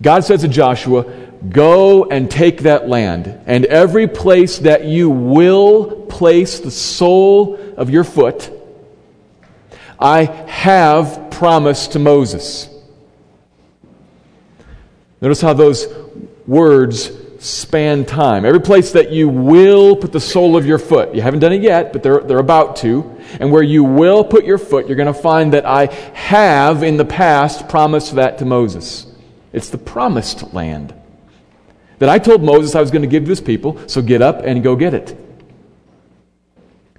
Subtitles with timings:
[0.00, 1.02] God says to Joshua,
[1.50, 7.90] Go and take that land, and every place that you will place the sole of
[7.90, 8.50] your foot,
[10.00, 12.68] I have promised to Moses.
[15.20, 15.86] Notice how those
[16.46, 18.44] words span time.
[18.44, 21.62] Every place that you will put the sole of your foot, you haven't done it
[21.62, 25.12] yet, but they're, they're about to, and where you will put your foot, you're going
[25.12, 29.06] to find that I have in the past promised that to Moses.
[29.52, 30.94] It's the promised land
[31.98, 34.62] that I told Moses I was going to give this people, so get up and
[34.62, 35.16] go get it.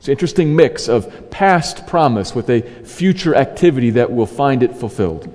[0.02, 4.76] It's an interesting mix of past promise with a future activity that will find it
[4.76, 5.32] fulfilled.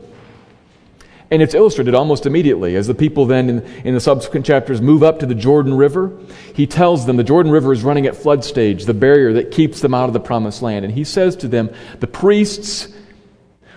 [1.30, 5.04] And it's illustrated almost immediately as the people then in, in, the subsequent chapters move
[5.04, 6.18] up to the Jordan River.
[6.52, 9.80] He tells them the Jordan River is running at flood stage, the barrier that keeps
[9.80, 10.84] them out of the promised land.
[10.84, 12.88] And he says to them, the priests,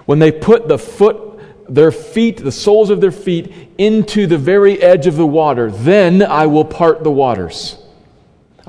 [0.08, 4.81] when they put the foot their feet, the soles of their feet, into the very
[4.81, 5.69] edge of the water.
[5.69, 7.78] Then I will part the waters.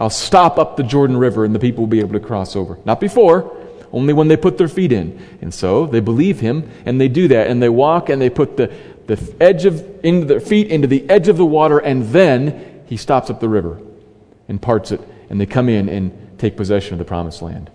[0.01, 2.79] I'll stop up the Jordan River and the people will be able to cross over.
[2.85, 3.57] Not before,
[3.93, 5.21] only when they put their feet in.
[5.43, 7.47] And so they believe him and they do that.
[7.47, 8.73] And they walk and they put the,
[9.07, 12.97] the edge of into their feet into the edge of the water, and then he
[12.97, 13.81] stops up the river
[14.49, 17.71] and parts it, and they come in and take possession of the promised land.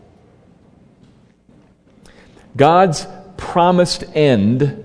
[2.56, 3.06] God's
[3.36, 4.82] promised end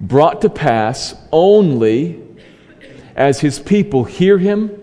[0.00, 2.22] brought to pass only
[3.16, 4.81] as his people hear him,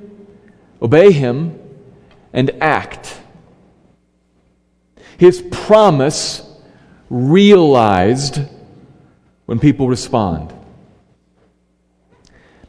[0.81, 1.59] obey him,
[2.33, 3.19] and act.
[5.17, 6.47] His promise
[7.09, 8.39] realized
[9.45, 10.53] when people respond.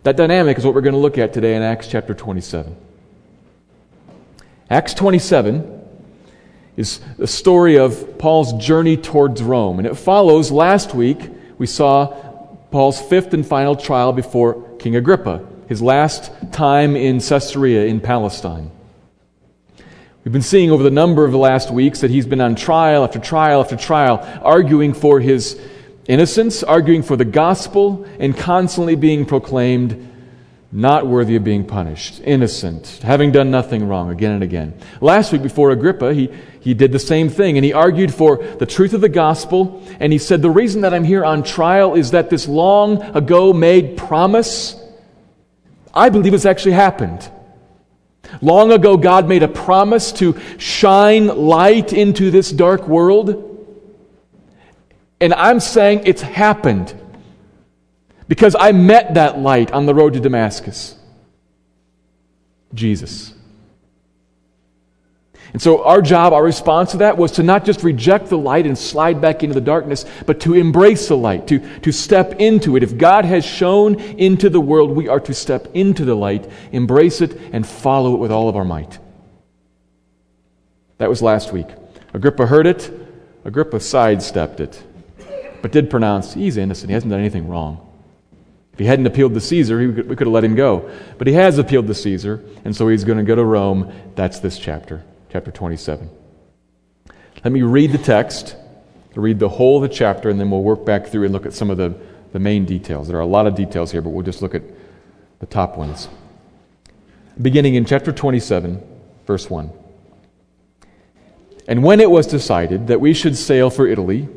[0.02, 2.74] That dynamic is what we're going to look at today in Acts chapter 27.
[4.70, 5.78] Acts 27
[6.76, 11.18] is the story of Paul's journey towards Rome, and it follows last week
[11.58, 12.06] we saw
[12.70, 18.72] Paul's fifth and final trial before King Agrippa, his last time in Caesarea in Palestine.
[20.24, 23.04] We've been seeing over the number of the last weeks that he's been on trial
[23.04, 25.60] after trial after trial, arguing for his
[26.08, 30.08] innocence, arguing for the gospel, and constantly being proclaimed
[30.72, 34.74] not worthy of being punished, innocent, having done nothing wrong again and again.
[35.00, 38.66] Last week before Agrippa, he, he did the same thing and he argued for the
[38.66, 39.86] truth of the gospel.
[40.00, 43.52] And he said, The reason that I'm here on trial is that this long ago
[43.52, 44.79] made promise,
[45.94, 47.30] I believe it's actually happened.
[48.40, 53.46] Long ago, God made a promise to shine light into this dark world.
[55.20, 56.94] And I'm saying it's happened
[58.28, 60.96] because I met that light on the road to Damascus
[62.74, 63.34] Jesus.
[65.52, 68.66] And so, our job, our response to that was to not just reject the light
[68.66, 72.76] and slide back into the darkness, but to embrace the light, to, to step into
[72.76, 72.82] it.
[72.82, 77.20] If God has shown into the world, we are to step into the light, embrace
[77.20, 78.98] it, and follow it with all of our might.
[80.98, 81.68] That was last week.
[82.14, 82.90] Agrippa heard it,
[83.44, 84.82] Agrippa sidestepped it,
[85.62, 87.86] but did pronounce he's innocent, he hasn't done anything wrong.
[88.72, 90.90] If he hadn't appealed to Caesar, we could, we could have let him go.
[91.18, 93.92] But he has appealed to Caesar, and so he's going to go to Rome.
[94.14, 96.10] That's this chapter, chapter 27.
[97.44, 98.56] Let me read the text,
[99.14, 101.52] read the whole of the chapter, and then we'll work back through and look at
[101.52, 101.94] some of the,
[102.32, 103.06] the main details.
[103.08, 104.62] There are a lot of details here, but we'll just look at
[105.38, 106.08] the top ones.
[107.40, 108.82] Beginning in chapter 27,
[109.26, 109.70] verse 1.
[111.68, 114.28] And when it was decided that we should sail for Italy,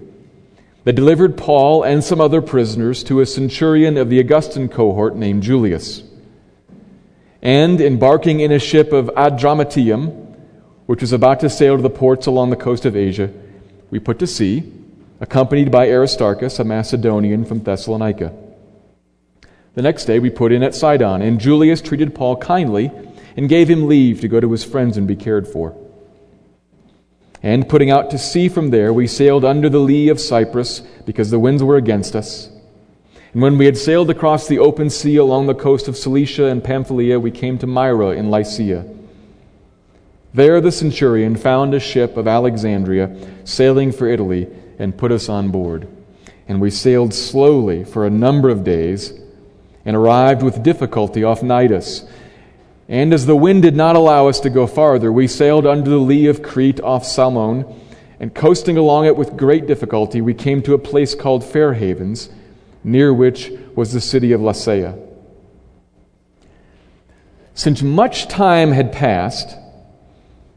[0.84, 5.44] They delivered Paul and some other prisoners to a centurion of the Augustan cohort named
[5.44, 6.04] Julius.
[7.42, 10.23] And embarking in a ship of Adramyttium,
[10.86, 13.32] which was about to sail to the ports along the coast of Asia,
[13.90, 14.72] we put to sea,
[15.20, 18.34] accompanied by Aristarchus, a Macedonian from Thessalonica.
[19.76, 22.92] The next day we put in at Sidon, and Julius treated Paul kindly
[23.36, 25.76] and gave him leave to go to his friends and be cared for.
[27.42, 31.30] And putting out to sea from there, we sailed under the lee of Cyprus because
[31.30, 32.50] the winds were against us.
[33.34, 36.64] And when we had sailed across the open sea along the coast of Cilicia and
[36.64, 38.86] Pamphylia, we came to Myra in Lycia.
[40.34, 44.48] There the centurion found a ship of Alexandria sailing for Italy
[44.80, 45.88] and put us on board.
[46.48, 49.14] And we sailed slowly for a number of days
[49.86, 52.10] and arrived with difficulty off Cnidus.
[52.90, 55.98] and as the wind did not allow us to go farther, we sailed under the
[55.98, 57.66] lee of Crete off Salmone,
[58.20, 62.30] and coasting along it with great difficulty, we came to a place called Fair Havens,
[62.84, 64.98] near which was the city of Lasea.
[67.54, 69.58] Since much time had passed,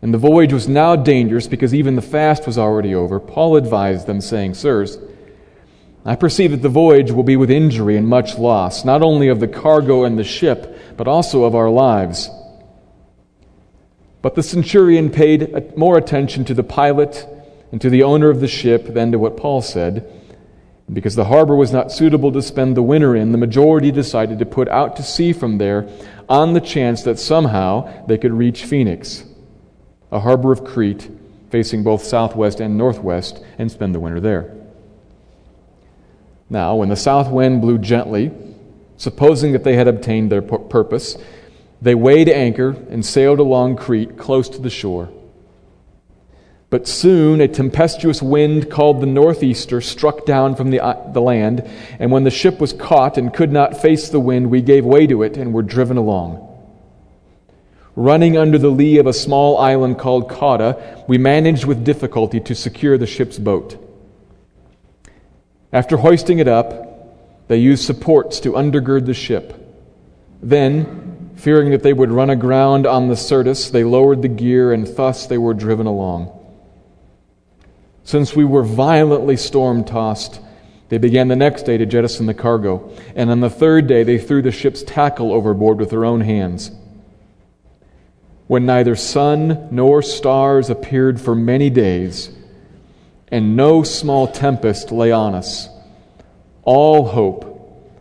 [0.06, 4.06] and the voyage was now dangerous because even the fast was already over, Paul advised
[4.06, 4.98] them, saying, Sirs,
[6.04, 9.40] I perceive that the voyage will be with injury and much loss, not only of
[9.40, 12.30] the cargo and the ship, but also of our lives.
[14.22, 17.26] But the centurion paid more attention to the pilot
[17.72, 20.08] and to the owner of the ship than to what Paul said.
[20.88, 24.46] Because the harbor was not suitable to spend the winter in, the majority decided to
[24.46, 25.88] put out to sea from there
[26.28, 29.24] on the chance that somehow they could reach Phoenix,
[30.10, 31.10] a harbor of Crete
[31.50, 34.52] facing both southwest and northwest, and spend the winter there.
[36.50, 38.32] Now, when the south wind blew gently,
[38.96, 41.18] Supposing that they had obtained their purpose,
[41.82, 45.10] they weighed anchor and sailed along Crete close to the shore.
[46.70, 51.68] But soon a tempestuous wind called the northeaster struck down from the, uh, the land,
[51.98, 55.06] and when the ship was caught and could not face the wind, we gave way
[55.06, 56.42] to it and were driven along.
[57.96, 62.54] Running under the lee of a small island called Cauda, we managed with difficulty to
[62.54, 63.82] secure the ship's boat.
[65.72, 69.54] After hoisting it up, they used supports to undergird the ship.
[70.42, 74.86] Then, fearing that they would run aground on the Syrtis, they lowered the gear, and
[74.86, 76.30] thus they were driven along.
[78.04, 80.40] Since we were violently storm tossed,
[80.90, 84.18] they began the next day to jettison the cargo, and on the third day they
[84.18, 86.70] threw the ship's tackle overboard with their own hands.
[88.46, 92.30] When neither sun nor stars appeared for many days,
[93.28, 95.68] and no small tempest lay on us,
[96.62, 97.52] all hope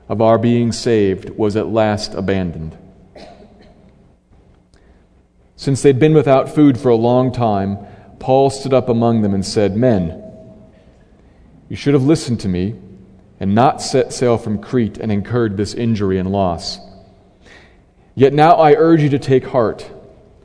[0.07, 2.77] of our being saved was at last abandoned.
[5.55, 7.79] Since they'd been without food for a long time,
[8.19, 10.21] Paul stood up among them and said, Men,
[11.69, 12.75] you should have listened to me
[13.39, 16.79] and not set sail from Crete and incurred this injury and loss.
[18.13, 19.91] Yet now I urge you to take heart,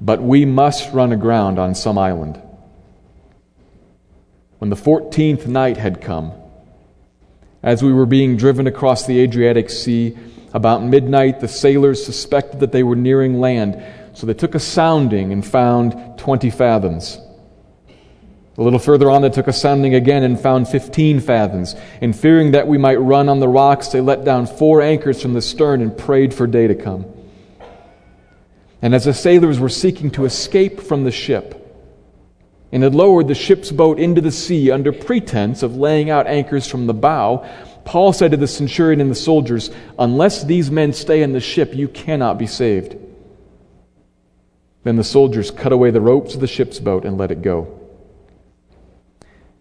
[0.00, 2.40] But we must run aground on some island.
[4.58, 6.32] When the fourteenth night had come,
[7.62, 10.16] as we were being driven across the Adriatic Sea,
[10.52, 13.82] about midnight the sailors suspected that they were nearing land,
[14.14, 17.18] so they took a sounding and found twenty fathoms.
[18.58, 21.76] A little further on, they took a sounding again and found fifteen fathoms.
[22.00, 25.34] And fearing that we might run on the rocks, they let down four anchors from
[25.34, 27.06] the stern and prayed for day to come.
[28.82, 31.56] And as the sailors were seeking to escape from the ship,
[32.72, 36.66] and had lowered the ship's boat into the sea under pretense of laying out anchors
[36.66, 37.44] from the bow,
[37.84, 41.74] Paul said to the centurion and the soldiers, Unless these men stay in the ship,
[41.74, 42.96] you cannot be saved.
[44.84, 47.76] Then the soldiers cut away the ropes of the ship's boat and let it go.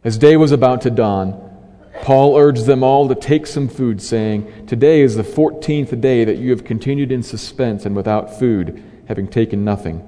[0.03, 1.45] As day was about to dawn,
[2.01, 6.37] Paul urged them all to take some food, saying, Today is the fourteenth day that
[6.37, 10.07] you have continued in suspense and without food, having taken nothing.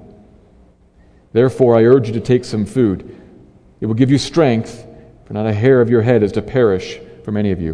[1.32, 3.20] Therefore, I urge you to take some food.
[3.80, 4.86] It will give you strength,
[5.26, 7.72] for not a hair of your head is to perish from any of you.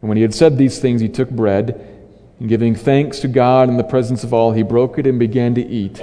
[0.00, 1.94] And when he had said these things, he took bread,
[2.40, 5.54] and giving thanks to God in the presence of all, he broke it and began
[5.54, 6.02] to eat.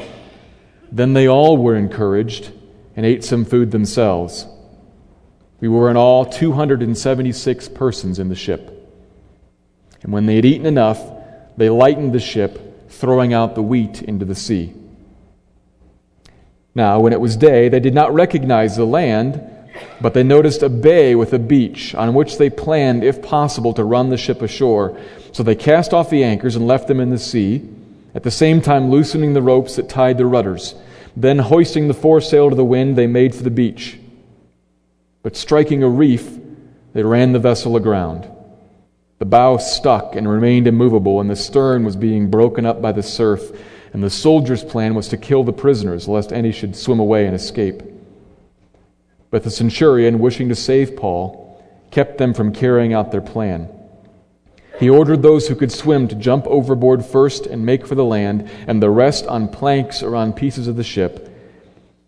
[0.89, 2.53] Then they all were encouraged
[2.96, 4.48] and ate some food themselves.
[5.60, 8.72] We were in all 276 persons in the ship.
[10.01, 11.01] And when they had eaten enough,
[11.58, 12.62] they lightened the ship,
[12.96, 14.74] throwing out the wheat into the sea.
[16.74, 19.42] Now, when it was day, they did not recognize the land,
[20.02, 23.84] but they noticed a bay with a beach, on which they planned, if possible, to
[23.84, 25.00] run the ship ashore.
[25.32, 27.68] So they cast off the anchors and left them in the sea,
[28.14, 30.75] at the same time loosening the ropes that tied the rudders.
[31.16, 33.98] Then, hoisting the foresail to the wind, they made for the beach.
[35.24, 36.30] But striking a reef,
[36.94, 38.30] they ran the vessel aground.
[39.17, 43.03] The bow stuck and remained immovable, and the stern was being broken up by the
[43.03, 43.51] surf,
[43.93, 47.34] and the soldiers' plan was to kill the prisoners, lest any should swim away and
[47.34, 47.81] escape.
[49.31, 53.69] But the centurion, wishing to save Paul, kept them from carrying out their plan.
[54.79, 58.50] He ordered those who could swim to jump overboard first and make for the land,
[58.67, 61.29] and the rest on planks or on pieces of the ship.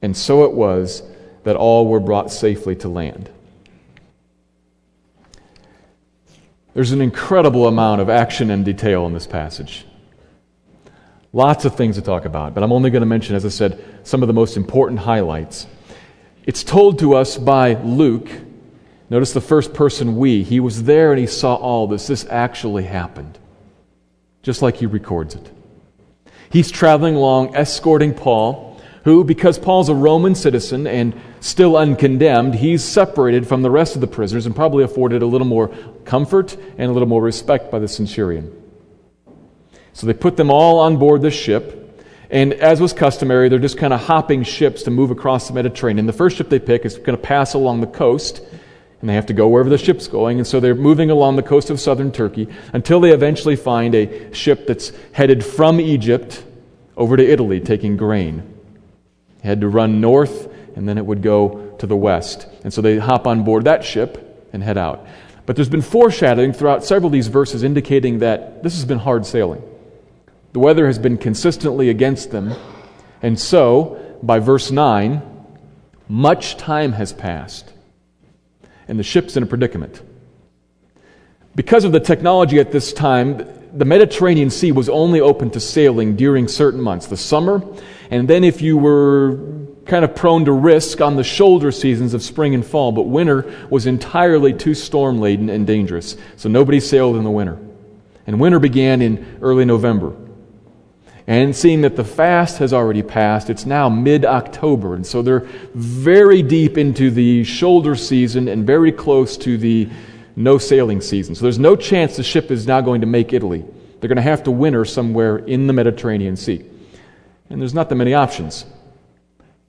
[0.01, 1.03] And so it was
[1.43, 3.29] that all were brought safely to land.
[6.77, 9.84] There's an incredible amount of action and detail in this passage.
[11.34, 13.84] Lots of things to talk about, but I'm only going to mention, as I said,
[14.03, 15.65] some of the most important highlights.
[16.46, 18.29] It's told to us by Luke.
[19.10, 20.43] Notice the first person we.
[20.43, 22.05] He was there and he saw all this.
[22.05, 23.39] This actually happened,
[24.43, 25.50] just like he records it.
[26.51, 28.66] He's traveling along, escorting Paul
[29.07, 34.01] who, because Paul's a Roman citizen and still uncondemned, he's separated from the rest of
[34.01, 35.69] the prisoners and probably afforded a little more
[36.03, 38.51] comfort and a little more respect by the centurion.
[39.93, 43.77] So they put them all on board the ship, and as was customary, they're just
[43.77, 46.05] kind of hopping ships to move across the Mediterranean.
[46.05, 48.41] The first ship they pick is going to pass along the coast,
[48.99, 51.43] and they have to go wherever the ship's going, and so they're moving along the
[51.43, 56.43] coast of southern Turkey until they eventually find a ship that's headed from Egypt
[56.97, 58.55] over to Italy taking grain
[59.48, 62.48] had to run north, and then it would go to the west.
[62.63, 65.06] And so they hop on board that ship and head out.
[65.46, 69.25] But there's been foreshadowing throughout several of these verses indicating that this has been hard
[69.25, 69.63] sailing.
[70.54, 72.54] The weather has been consistently against them.
[73.22, 75.22] And so, by verse 9,
[76.10, 77.72] much time has passed,
[78.88, 80.01] and the ship's in a predicament.
[81.56, 83.38] Because of the technology at this time,
[83.74, 87.62] the Mediterranean Sea was only open to sailing during certain months, the summer
[88.09, 89.37] and then if you were
[89.87, 93.67] kind of prone to risk on the shoulder seasons of spring and fall, but winter
[93.69, 96.17] was entirely too storm laden and dangerous.
[96.35, 97.57] So nobody sailed in the winter.
[98.25, 100.15] And winter began in early November.
[101.25, 104.95] And seeing that the fast has already passed, it's now mid October.
[104.95, 109.89] And so they're very deep into the shoulder season and very close to the
[110.35, 111.35] no sailing season.
[111.35, 113.65] So there's no chance the ship is now going to make Italy.
[113.99, 116.63] They're going to have to winter somewhere in the Mediterranean Sea.
[117.50, 118.66] And there's not that many options.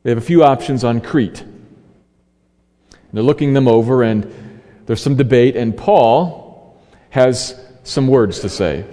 [0.02, 1.40] They have a few options on Crete.
[1.40, 6.76] And they're looking them over, and there's some debate, and Paul
[7.10, 8.84] has some words to say.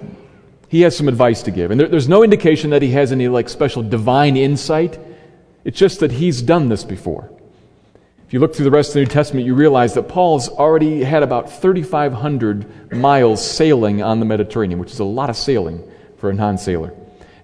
[0.69, 1.71] He has some advice to give.
[1.71, 4.99] And there, there's no indication that he has any like special divine insight.
[5.63, 7.31] It's just that he's done this before.
[8.27, 11.03] If you look through the rest of the New Testament, you realize that Paul's already
[11.03, 15.83] had about 3,500 miles sailing on the Mediterranean, which is a lot of sailing
[16.17, 16.93] for a non sailor.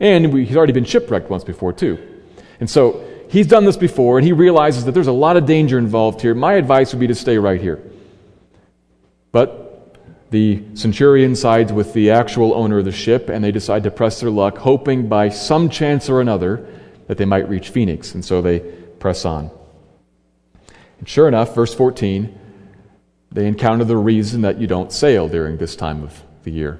[0.01, 1.99] And he's already been shipwrecked once before, too.
[2.59, 5.77] And so he's done this before, and he realizes that there's a lot of danger
[5.77, 6.33] involved here.
[6.33, 7.79] My advice would be to stay right here.
[9.31, 9.95] But
[10.31, 14.19] the centurion sides with the actual owner of the ship, and they decide to press
[14.19, 16.67] their luck, hoping by some chance or another
[17.05, 18.15] that they might reach Phoenix.
[18.15, 19.51] And so they press on.
[20.97, 22.39] And sure enough, verse 14,
[23.31, 26.79] they encounter the reason that you don't sail during this time of the year.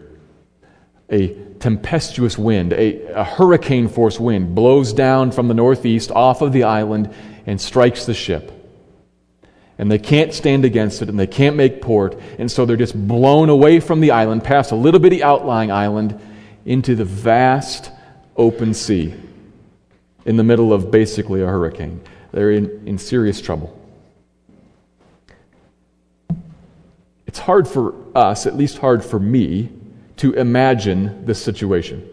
[1.12, 6.54] A tempestuous wind, a, a hurricane force wind, blows down from the northeast off of
[6.54, 7.14] the island
[7.46, 8.52] and strikes the ship.
[9.78, 12.20] And they can't stand against it and they can't make port.
[12.38, 16.20] And so they're just blown away from the island, past a little bitty outlying island,
[16.66, 17.92] into the vast
[18.38, 19.14] open sea
[20.26, 22.02] in the middle of basically a hurricane.
[22.32, 23.78] They're in, in serious trouble.
[27.26, 29.72] It's hard for us, at least hard for me,
[30.18, 32.08] to imagine this situation.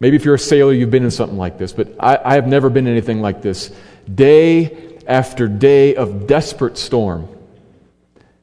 [0.00, 2.46] Maybe if you're a sailor, you've been in something like this, but I, I have
[2.46, 3.70] never been in anything like this.
[4.12, 7.28] Day after day of desperate storm.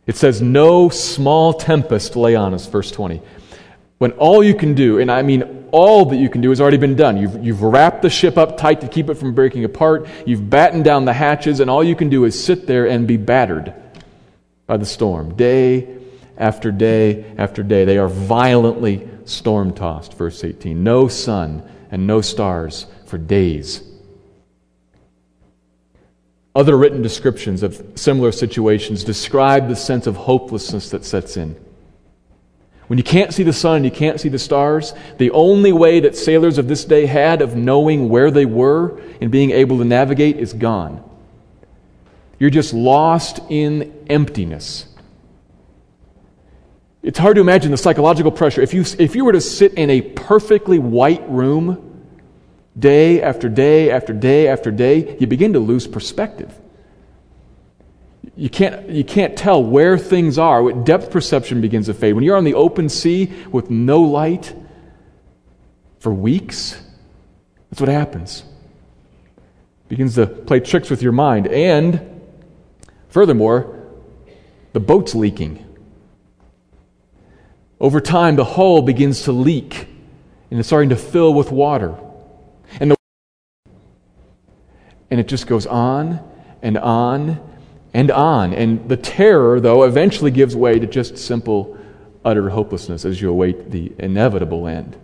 [0.07, 3.21] It says, No small tempest lay on us, verse 20.
[3.97, 6.77] When all you can do, and I mean all that you can do, has already
[6.77, 7.17] been done.
[7.17, 10.83] You've, you've wrapped the ship up tight to keep it from breaking apart, you've battened
[10.83, 13.73] down the hatches, and all you can do is sit there and be battered
[14.65, 15.35] by the storm.
[15.35, 16.00] Day
[16.41, 17.85] after day after day.
[17.85, 20.15] They are violently storm tossed.
[20.15, 23.83] Verse 18 No sun and no stars for days.
[26.53, 31.55] Other written descriptions of similar situations describe the sense of hopelessness that sets in.
[32.87, 36.17] When you can't see the sun you can't see the stars, the only way that
[36.17, 40.37] sailors of this day had of knowing where they were and being able to navigate
[40.37, 41.01] is gone.
[42.37, 44.90] You're just lost in emptiness.
[47.03, 48.61] It's hard to imagine the psychological pressure.
[48.61, 52.07] If you, if you were to sit in a perfectly white room
[52.77, 56.57] day after day after day after day, you begin to lose perspective
[58.35, 60.71] you can't, you can't tell where things are.
[60.71, 62.13] Depth perception begins to fade.
[62.13, 64.53] When you're on the open sea with no light
[65.99, 66.81] for weeks,
[67.69, 68.43] that's what happens.
[69.89, 71.47] Begins to play tricks with your mind.
[71.47, 72.21] And
[73.09, 73.85] furthermore,
[74.73, 75.65] the boat's leaking.
[77.81, 79.87] Over time, the hull begins to leak
[80.51, 81.95] and it's starting to fill with water.
[82.79, 82.95] And, the,
[85.09, 86.19] and it just goes on
[86.61, 87.41] and on
[87.91, 88.53] and on.
[88.53, 91.75] And the terror, though, eventually gives way to just simple,
[92.23, 94.95] utter hopelessness as you await the inevitable end.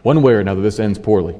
[0.00, 1.36] One way or another, this ends poorly.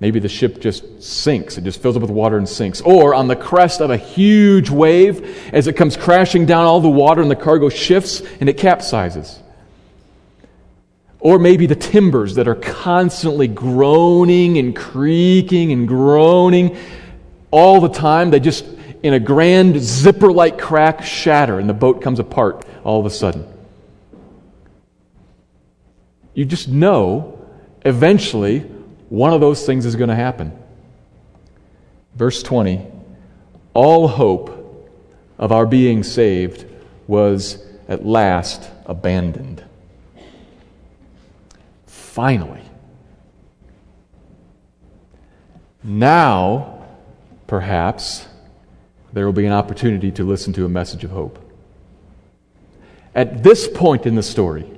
[0.00, 1.56] Maybe the ship just sinks.
[1.56, 2.80] It just fills up with water and sinks.
[2.80, 6.88] Or on the crest of a huge wave, as it comes crashing down, all the
[6.88, 9.38] water and the cargo shifts and it capsizes.
[11.20, 16.76] Or maybe the timbers that are constantly groaning and creaking and groaning
[17.50, 18.30] all the time.
[18.30, 18.66] They just,
[19.02, 23.10] in a grand zipper like crack, shatter, and the boat comes apart all of a
[23.10, 23.46] sudden.
[26.34, 27.38] You just know
[27.86, 28.70] eventually
[29.08, 30.52] one of those things is going to happen.
[32.14, 32.86] Verse 20
[33.72, 34.60] All hope
[35.38, 36.64] of our being saved
[37.06, 37.58] was
[37.88, 39.64] at last abandoned.
[41.86, 42.62] Finally.
[45.82, 46.86] Now,
[47.46, 48.26] perhaps
[49.12, 51.38] there will be an opportunity to listen to a message of hope.
[53.14, 54.68] At this point in the story,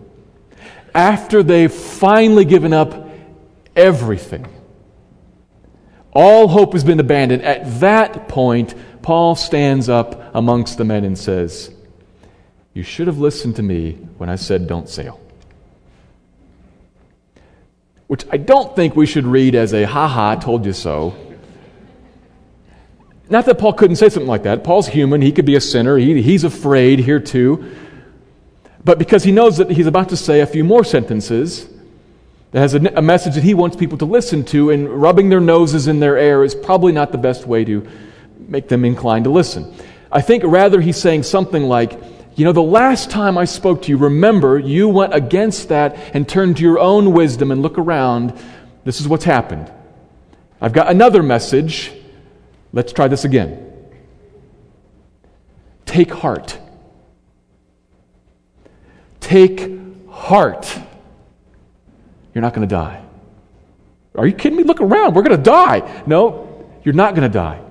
[0.94, 3.05] after they've finally given up
[3.76, 4.46] everything,
[6.12, 7.42] all hope has been abandoned.
[7.42, 11.70] At that point, Paul stands up amongst the men and says,
[12.74, 15.20] You should have listened to me when I said don't sail.
[18.06, 21.14] Which I don't think we should read as a ha ha, told you so
[23.28, 24.62] not that Paul couldn't say something like that.
[24.62, 25.20] Paul's human.
[25.20, 25.96] He could be a sinner.
[25.98, 27.72] He, he's afraid here too.
[28.84, 31.68] But because he knows that he's about to say a few more sentences
[32.52, 35.40] that has a, a message that he wants people to listen to, and rubbing their
[35.40, 37.86] noses in their air is probably not the best way to
[38.38, 39.74] make them inclined to listen.
[40.10, 42.00] I think rather he's saying something like,
[42.36, 46.28] you know, the last time I spoke to you, remember, you went against that and
[46.28, 48.38] turned to your own wisdom and look around.
[48.84, 49.72] This is what's happened.
[50.60, 51.92] I've got another message
[52.76, 53.72] Let's try this again.
[55.86, 56.58] Take heart.
[59.18, 59.80] Take
[60.10, 60.78] heart.
[62.36, 63.02] You're not going to die.
[64.14, 64.62] Are you kidding me?
[64.62, 65.14] Look around.
[65.14, 66.02] We're going to die.
[66.06, 67.62] No, you're not going to die.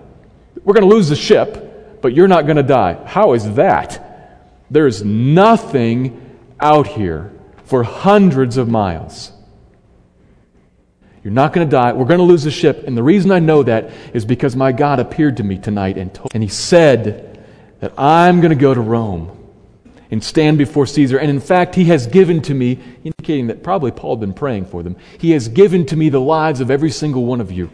[0.63, 2.95] We're going to lose the ship, but you're not going to die.
[3.05, 4.41] How is that?
[4.71, 7.31] There's nothing out here
[7.65, 9.31] for hundreds of miles.
[11.23, 11.93] You're not going to die.
[11.93, 12.87] We're going to lose the ship.
[12.87, 16.11] And the reason I know that is because my God appeared to me tonight and,
[16.11, 17.47] told, and he said
[17.81, 19.29] that I'm going to go to Rome
[20.09, 21.19] and stand before Caesar.
[21.19, 22.79] And in fact, he has given to me,
[23.25, 26.19] indicating that probably Paul had been praying for them, he has given to me the
[26.19, 27.69] lives of every single one of you.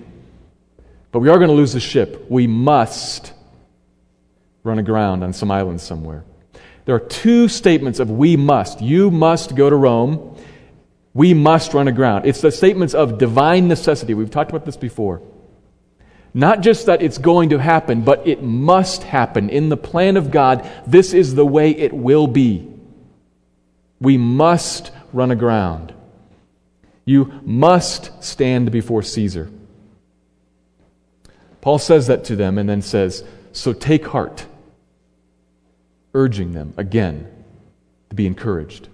[1.12, 2.26] But we are going to lose the ship.
[2.30, 3.34] We must
[4.64, 6.24] run aground on some island somewhere.
[6.86, 8.82] There are two statements of we must.
[8.82, 10.38] You must go to Rome
[11.14, 12.26] we must run aground.
[12.26, 14.14] It's the statements of divine necessity.
[14.14, 15.22] We've talked about this before.
[16.34, 19.50] Not just that it's going to happen, but it must happen.
[19.50, 22.70] In the plan of God, this is the way it will be.
[24.00, 25.94] We must run aground.
[27.06, 29.50] You must stand before Caesar.
[31.62, 34.46] Paul says that to them and then says, So take heart,
[36.14, 37.32] urging them again
[38.10, 38.88] to be encouraged.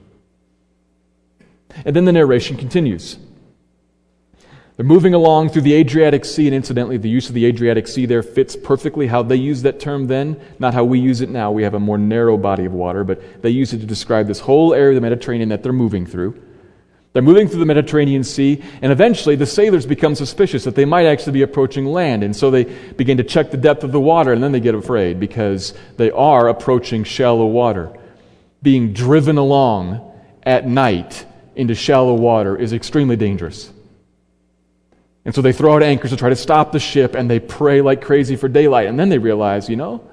[1.86, 3.17] And then the narration continues.
[4.78, 8.06] They're moving along through the Adriatic Sea, and incidentally, the use of the Adriatic Sea
[8.06, 11.52] there fits perfectly how they used that term then, not how we use it now.
[11.52, 14.40] We have a more narrow body of water, but they use it to describe this
[14.40, 16.40] whole area of the Mediterranean that they're moving through.
[17.13, 21.08] They're moving through the Mediterranean Sea, and eventually the sailors become suspicious that they might
[21.08, 24.32] actually be approaching land, and so they begin to check the depth of the water,
[24.32, 27.98] and then they get afraid because they are approaching shallow water.
[28.62, 30.13] Being driven along
[30.44, 33.72] at night into shallow water is extremely dangerous.
[35.28, 37.82] And so they throw out anchors to try to stop the ship, and they pray
[37.82, 38.88] like crazy for daylight.
[38.88, 40.10] And then they realize, you know,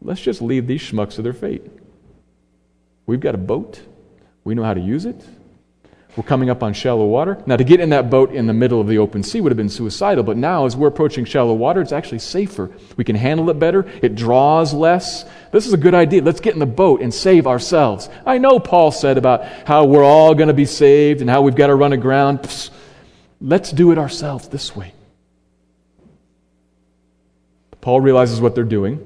[0.00, 1.64] let's just leave these schmucks to their fate.
[3.06, 3.80] We've got a boat,
[4.44, 5.20] we know how to use it.
[6.16, 7.42] We're coming up on shallow water.
[7.46, 9.56] Now, to get in that boat in the middle of the open sea would have
[9.56, 12.70] been suicidal, but now, as we're approaching shallow water, it's actually safer.
[12.96, 15.24] We can handle it better, it draws less.
[15.50, 16.22] This is a good idea.
[16.22, 18.08] Let's get in the boat and save ourselves.
[18.24, 21.56] I know Paul said about how we're all going to be saved and how we've
[21.56, 22.42] got to run aground.
[22.42, 22.70] Psst.
[23.40, 24.92] Let's do it ourselves this way.
[27.80, 28.98] Paul realizes what they're doing,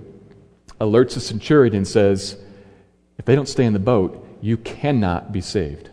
[0.81, 2.37] alerts the centurion, and says,
[3.19, 5.91] If they don't stay in the boat, you cannot be saved.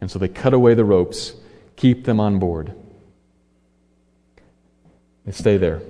[0.00, 1.34] And so they cut away the ropes,
[1.76, 2.72] keep them on board.
[5.26, 5.82] They stay there.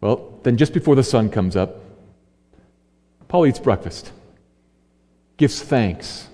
[0.00, 1.80] Well, then just before the sun comes up,
[3.28, 4.12] Paul eats breakfast,
[5.38, 6.28] gives thanks,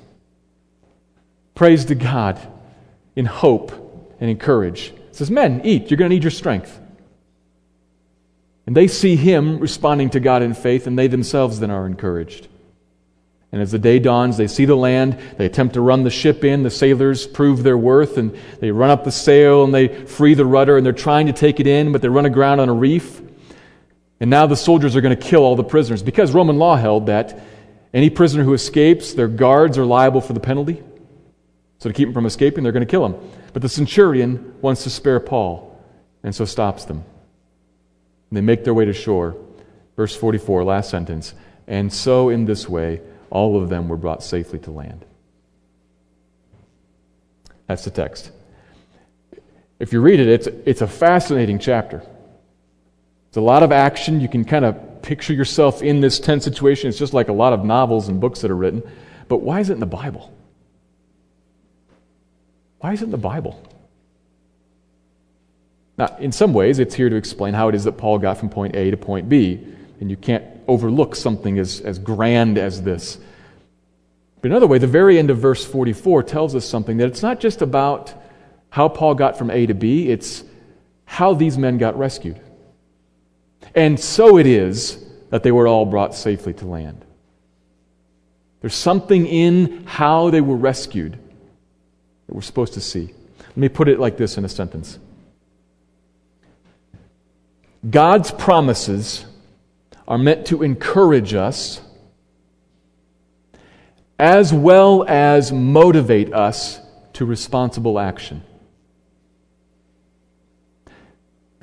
[1.54, 2.40] prays to God
[3.18, 3.72] in hope
[4.20, 4.94] and in encourage.
[5.10, 5.90] Says, Men, eat.
[5.90, 6.78] You're going to need your strength.
[8.64, 12.46] And they see him responding to God in faith, and they themselves then are encouraged.
[13.50, 15.18] And as the day dawns, they see the land.
[15.36, 16.62] They attempt to run the ship in.
[16.62, 20.46] The sailors prove their worth, and they run up the sail and they free the
[20.46, 23.20] rudder, and they're trying to take it in, but they run aground on a reef.
[24.20, 27.06] And now the soldiers are going to kill all the prisoners because Roman law held
[27.06, 27.40] that
[27.92, 30.82] any prisoner who escapes, their guards are liable for the penalty.
[31.78, 33.14] So to keep him from escaping, they're going to kill him.
[33.52, 35.80] But the centurion wants to spare Paul,
[36.22, 37.04] and so stops them.
[38.30, 39.36] And they make their way to shore.
[39.96, 41.34] Verse 44, last sentence.
[41.66, 45.04] And so in this way, all of them were brought safely to land.
[47.66, 48.30] That's the text.
[49.78, 52.02] If you read it, it's, it's a fascinating chapter.
[53.28, 54.20] It's a lot of action.
[54.20, 56.88] You can kind of picture yourself in this tense situation.
[56.88, 58.82] It's just like a lot of novels and books that are written.
[59.28, 60.32] But why is it in the Bible?
[62.80, 63.62] Why is it in the Bible?
[65.96, 68.48] Now, in some ways, it's here to explain how it is that Paul got from
[68.48, 69.66] point A to point B.
[70.00, 73.18] And you can't overlook something as, as grand as this.
[74.40, 77.40] But another way, the very end of verse 44 tells us something that it's not
[77.40, 78.14] just about
[78.70, 80.44] how Paul got from A to B, it's
[81.04, 82.40] how these men got rescued.
[83.74, 87.04] And so it is that they were all brought safely to land.
[88.60, 91.18] There's something in how they were rescued
[92.28, 93.12] that we're supposed to see.
[93.40, 94.98] Let me put it like this in a sentence
[97.88, 99.24] God's promises
[100.06, 101.80] are meant to encourage us
[104.18, 106.80] as well as motivate us
[107.14, 108.42] to responsible action.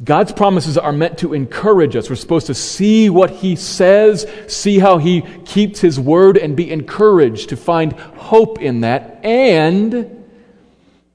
[0.04, 2.10] God's promises are meant to encourage us.
[2.10, 6.70] We're supposed to see what He says, see how He keeps His word, and be
[6.70, 9.24] encouraged to find hope in that.
[9.24, 10.15] And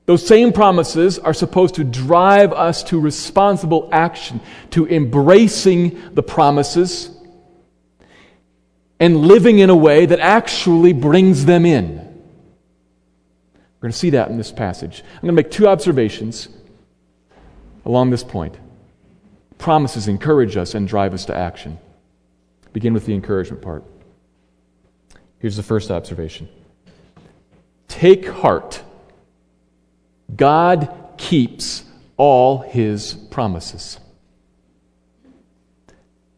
[0.06, 7.10] those same promises are supposed to drive us to responsible action, to embracing the promises
[8.98, 11.96] and living in a way that actually brings them in.
[13.80, 15.02] We're going to see that in this passage.
[15.14, 16.48] I'm going to make two observations
[17.86, 18.58] along this point.
[19.56, 21.78] Promises encourage us and drive us to action.
[22.72, 23.84] Begin with the encouragement part.
[25.38, 26.48] Here's the first observation
[27.88, 28.82] Take heart.
[30.36, 31.84] God keeps
[32.16, 33.98] all his promises.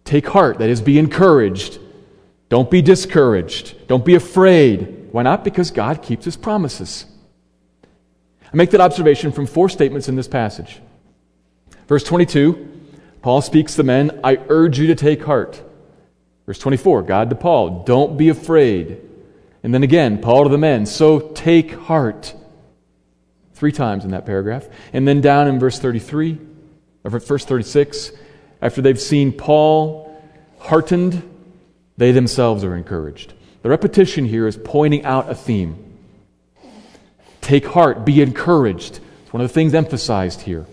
[0.04, 1.78] Take heart, that is, be encouraged
[2.52, 3.86] don't be discouraged.
[3.86, 5.08] Don't be afraid.
[5.10, 5.42] Why not?
[5.42, 7.06] Because God keeps his promises.
[8.44, 10.82] I make that observation from four statements in this passage.
[11.88, 12.68] Verse 22,
[13.22, 15.62] Paul speaks to the men, I urge you to take heart.
[16.44, 19.00] Verse 24, God to Paul, don't be afraid.
[19.62, 22.34] And then again, Paul to the men, so take heart.
[23.62, 24.66] Three times in that paragraph.
[24.92, 26.36] And then down in verse 33,
[27.04, 28.10] or verse 36,
[28.60, 30.20] after they've seen Paul
[30.58, 31.22] heartened
[31.96, 33.34] they themselves are encouraged.
[33.62, 35.76] The repetition here is pointing out a theme.
[37.40, 38.98] Take heart, be encouraged.
[39.22, 40.66] It's one of the things emphasized here.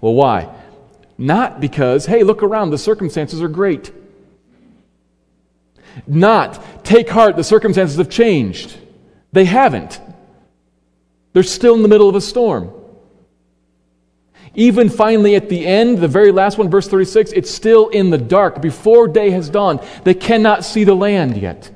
[0.00, 0.52] Well, why?
[1.16, 3.92] Not because, hey, look around, the circumstances are great.
[6.04, 8.76] Not, take heart, the circumstances have changed.
[9.32, 10.00] They haven't.
[11.34, 12.72] They're still in the middle of a storm.
[14.54, 18.18] Even finally at the end, the very last one, verse 36, it's still in the
[18.18, 18.62] dark.
[18.62, 21.70] Before day has dawned, they cannot see the land yet.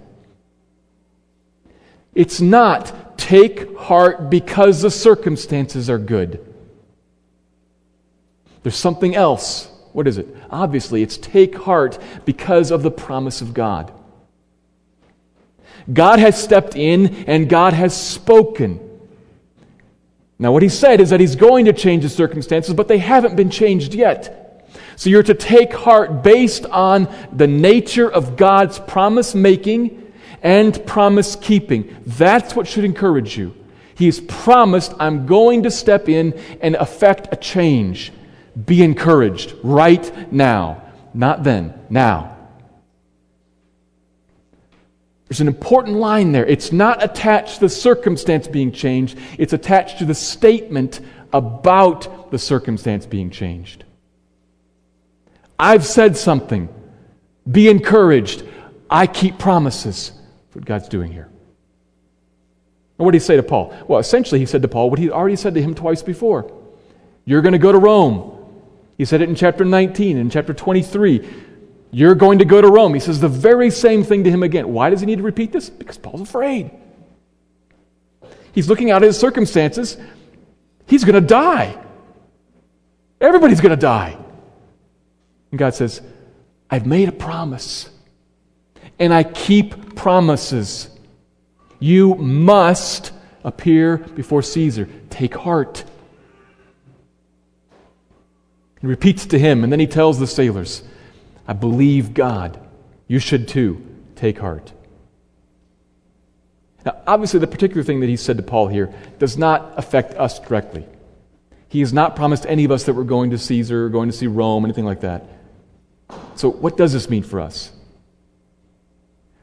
[2.15, 6.45] It's not take heart because the circumstances are good.
[8.63, 9.69] There's something else.
[9.93, 10.29] What is it?
[10.51, 13.93] Obviously, it's take heart because of the promise of God.
[15.93, 18.88] God has stepped in and God has spoken.
[20.39, 23.35] Now, what he said is that he's going to change the circumstances, but they haven't
[23.35, 24.69] been changed yet.
[24.95, 31.35] So you're to take heart based on the nature of God's promise making and promise
[31.37, 31.97] keeping.
[32.07, 33.55] That's what should encourage you.
[33.97, 38.13] He's promised, I'm going to step in and effect a change.
[38.67, 40.83] Be encouraged right now.
[41.15, 42.38] Not then, now.
[45.29, 46.47] There's an important line there.
[46.47, 51.01] It's not attached to the circumstance being changed, it's attached to the statement
[51.33, 53.85] about the circumstance being changed.
[55.59, 56.69] I've said something.
[57.51, 58.45] Be encouraged.
[58.91, 60.13] I keep promises.
[60.13, 61.29] That's what God's doing here.
[62.99, 63.75] And what did he say to Paul?
[63.87, 66.51] Well, essentially, he said to Paul what he already said to him twice before
[67.25, 68.35] You're going to go to Rome.
[68.97, 71.29] He said it in chapter 19, in chapter 23.
[71.91, 72.95] You're going to go to Rome.
[72.95, 74.73] He says the very same thing to him again.
[74.73, 75.71] Why does he need to repeat this?
[75.71, 76.71] Because Paul's afraid.
[78.53, 79.97] He's looking out at his circumstances.
[80.87, 81.79] He's going to die.
[83.21, 84.17] Everybody's going to die.
[85.51, 86.03] And God says,
[86.71, 87.89] I've made a promise,
[88.99, 90.91] and I keep promises.
[91.79, 93.13] You must
[93.45, 94.89] appear before Caesar.
[95.09, 95.85] Take heart.
[98.81, 100.83] He repeats to him, and then he tells the sailors,
[101.49, 102.61] I believe God.
[103.09, 103.85] You should too.
[104.15, 104.73] Take heart.
[106.85, 110.39] Now, obviously, the particular thing that he said to Paul here does not affect us
[110.39, 110.87] directly.
[111.69, 114.17] He has not promised any of us that we're going to Caesar or going to
[114.17, 115.25] see Rome, anything like that.
[116.37, 117.73] So, what does this mean for us?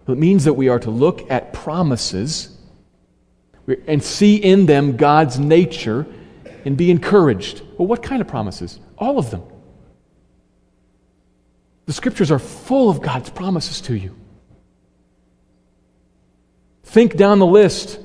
[0.06, 2.56] Well, it means that we are to look at promises
[3.88, 6.06] and see in them God's nature
[6.64, 7.62] and be encouraged.
[7.78, 8.80] Well, what kind of promises?
[8.98, 9.44] All of them.
[11.86, 14.16] The scriptures are full of God's promises to you.
[16.84, 18.00] Think down the list.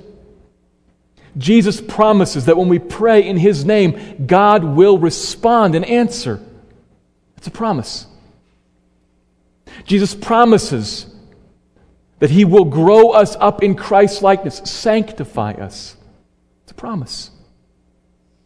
[1.38, 6.40] Jesus promises that when we pray in His name, God will respond and answer.
[7.36, 8.06] It's a promise.
[9.84, 11.06] Jesus promises
[12.18, 15.96] that He will grow us up in Christ's likeness, sanctify us.
[16.64, 17.29] It's a promise.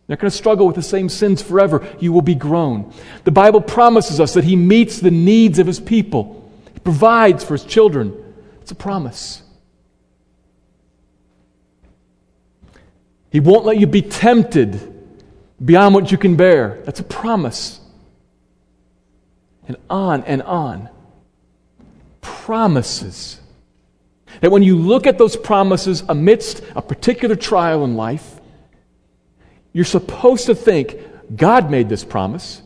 [0.06, 1.86] Not going to struggle with the same sins forever.
[1.98, 2.92] You will be grown.
[3.24, 7.54] The Bible promises us that He meets the needs of His people, He provides for
[7.54, 8.14] His children.
[8.60, 9.42] It's a promise.
[13.30, 14.92] He won't let you be tempted
[15.62, 16.80] beyond what you can bear.
[16.84, 17.80] That's a promise.
[19.66, 20.88] And on and on.
[22.20, 23.40] Promises.
[24.40, 28.40] That when you look at those promises amidst a particular trial in life,
[29.74, 30.96] you're supposed to think
[31.36, 32.62] God made this promise.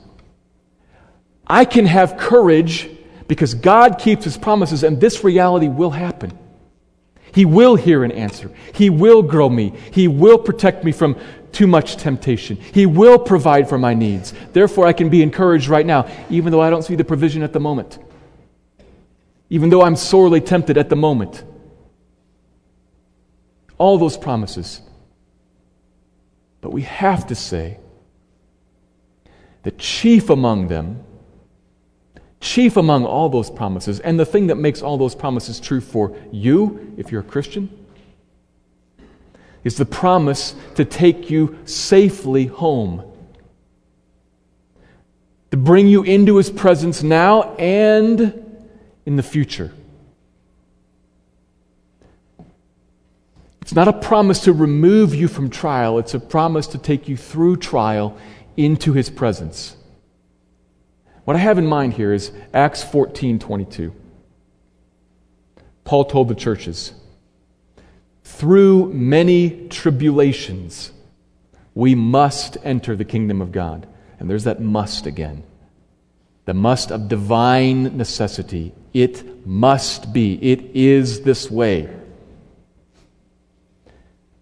[1.46, 2.88] I can have courage
[3.26, 6.38] because God keeps his promises, and this reality will happen.
[7.32, 8.50] He will hear and answer.
[8.74, 9.72] He will grow me.
[9.90, 11.16] He will protect me from
[11.50, 12.56] too much temptation.
[12.56, 14.34] He will provide for my needs.
[14.52, 17.54] Therefore, I can be encouraged right now, even though I don't see the provision at
[17.54, 17.98] the moment.
[19.48, 21.42] Even though I'm sorely tempted at the moment.
[23.78, 24.82] All those promises
[26.60, 27.78] but we have to say
[29.62, 31.04] the chief among them,
[32.40, 36.16] chief among all those promises, and the thing that makes all those promises true for
[36.32, 37.68] you, if you're a Christian,
[39.64, 43.04] is the promise to take you safely home.
[45.50, 48.62] To bring you into his presence now and
[49.06, 49.72] in the future.
[53.68, 57.18] It's not a promise to remove you from trial, it's a promise to take you
[57.18, 58.16] through trial
[58.56, 59.76] into his presence.
[61.26, 63.92] What I have in mind here is Acts 14 22.
[65.84, 66.94] Paul told the churches,
[68.24, 70.90] through many tribulations,
[71.74, 73.86] we must enter the kingdom of God.
[74.18, 75.42] And there's that must again.
[76.46, 78.72] The must of divine necessity.
[78.94, 80.42] It must be.
[80.42, 81.94] It is this way.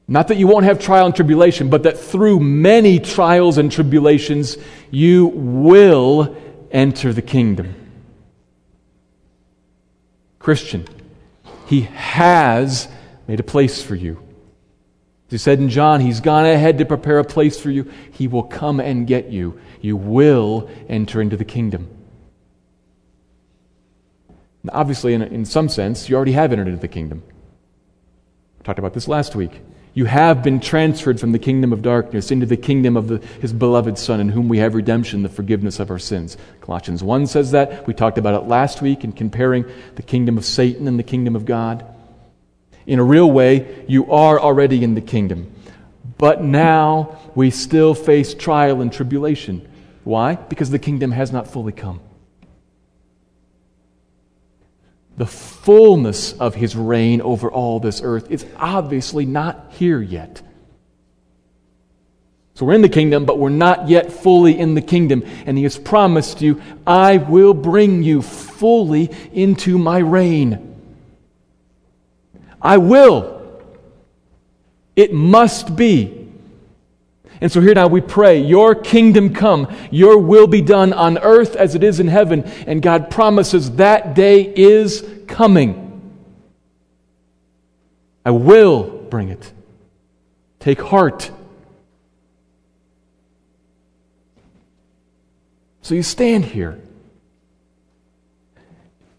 [0.09, 4.57] Not that you won't have trial and tribulation, but that through many trials and tribulations,
[4.90, 6.37] you will
[6.71, 7.75] enter the kingdom.
[10.38, 10.87] Christian,
[11.66, 12.87] He has
[13.27, 14.23] made a place for you.
[15.27, 17.90] As he said in John, He's gone ahead to prepare a place for you.
[18.12, 19.61] He will come and get you.
[19.81, 21.90] You will enter into the kingdom.
[24.62, 27.25] Now, obviously, in, in some sense, you already have entered into the kingdom.
[28.59, 29.61] We talked about this last week.
[29.97, 33.55] You have been transferred from the kingdom of darkness into the kingdom of the, his
[33.55, 36.37] beloved Son, in whom we have redemption, the forgiveness of our sins.
[36.61, 37.87] Colossians 1 says that.
[37.87, 41.35] We talked about it last week in comparing the kingdom of Satan and the kingdom
[41.35, 41.83] of God.
[42.87, 45.51] In a real way, you are already in the kingdom.
[46.19, 49.67] But now we still face trial and tribulation.
[50.05, 50.35] Why?
[50.35, 52.01] Because the kingdom has not fully come.
[55.17, 60.43] The fullness of his reign over all this earth is obviously not here yet.
[62.55, 65.23] So we're in the kingdom, but we're not yet fully in the kingdom.
[65.45, 70.75] And he has promised you, I will bring you fully into my reign.
[72.61, 73.61] I will.
[74.97, 76.26] It must be.
[77.40, 81.57] And so here now we pray, Your kingdom come, Your will be done on earth
[81.57, 82.44] as it is in heaven.
[82.66, 85.83] And God promises that day is coming.
[88.25, 89.53] I will bring it.
[90.61, 91.31] Take heart.
[95.83, 96.81] So you stand here.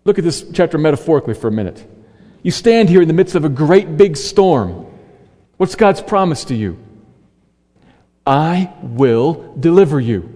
[0.03, 1.85] Look at this chapter metaphorically for a minute.
[2.43, 4.85] You stand here in the midst of a great big storm.
[5.57, 6.77] What's God's promise to you?
[8.27, 10.33] I will deliver you.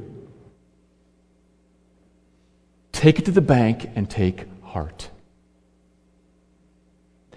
[2.93, 5.09] Take it to the bank and take heart.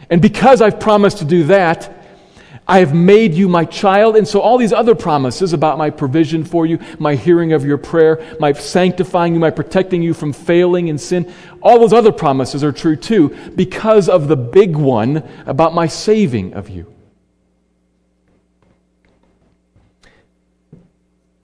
[0.09, 1.93] And because I've promised to do that,
[2.69, 4.17] I have made you my child.
[4.17, 7.79] And so, all these other promises about my provision for you, my hearing of your
[7.79, 12.63] prayer, my sanctifying you, my protecting you from failing in sin, all those other promises
[12.63, 16.94] are true too because of the big one about my saving of you.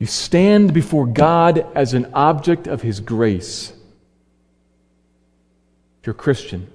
[0.01, 3.73] You stand before God as an object of His grace.
[6.01, 6.69] If you're a Christian,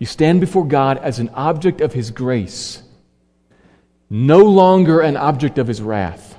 [0.00, 2.82] you stand before God as an object of His grace
[4.10, 6.38] no longer an object of his wrath.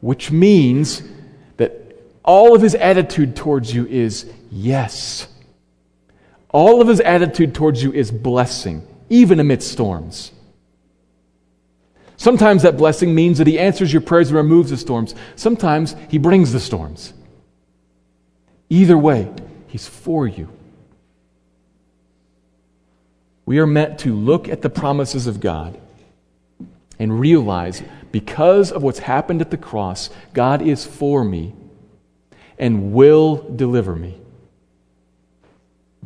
[0.00, 1.02] Which means
[1.56, 5.28] that all of his attitude towards you is yes.
[6.50, 10.32] All of his attitude towards you is blessing, even amidst storms.
[12.18, 15.14] Sometimes that blessing means that he answers your prayers and removes the storms.
[15.36, 17.14] Sometimes he brings the storms.
[18.68, 19.32] Either way,
[19.68, 20.48] he's for you.
[23.46, 25.80] We are meant to look at the promises of God
[26.98, 31.54] and realize because of what's happened at the cross, God is for me
[32.58, 34.20] and will deliver me.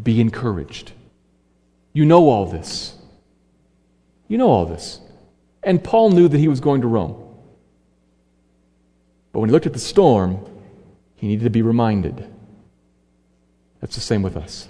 [0.00, 0.92] Be encouraged.
[1.94, 2.96] You know all this.
[4.28, 5.00] You know all this.
[5.62, 7.16] And Paul knew that he was going to Rome.
[9.32, 10.44] But when he looked at the storm,
[11.16, 12.28] he needed to be reminded.
[13.80, 14.68] That's the same with us.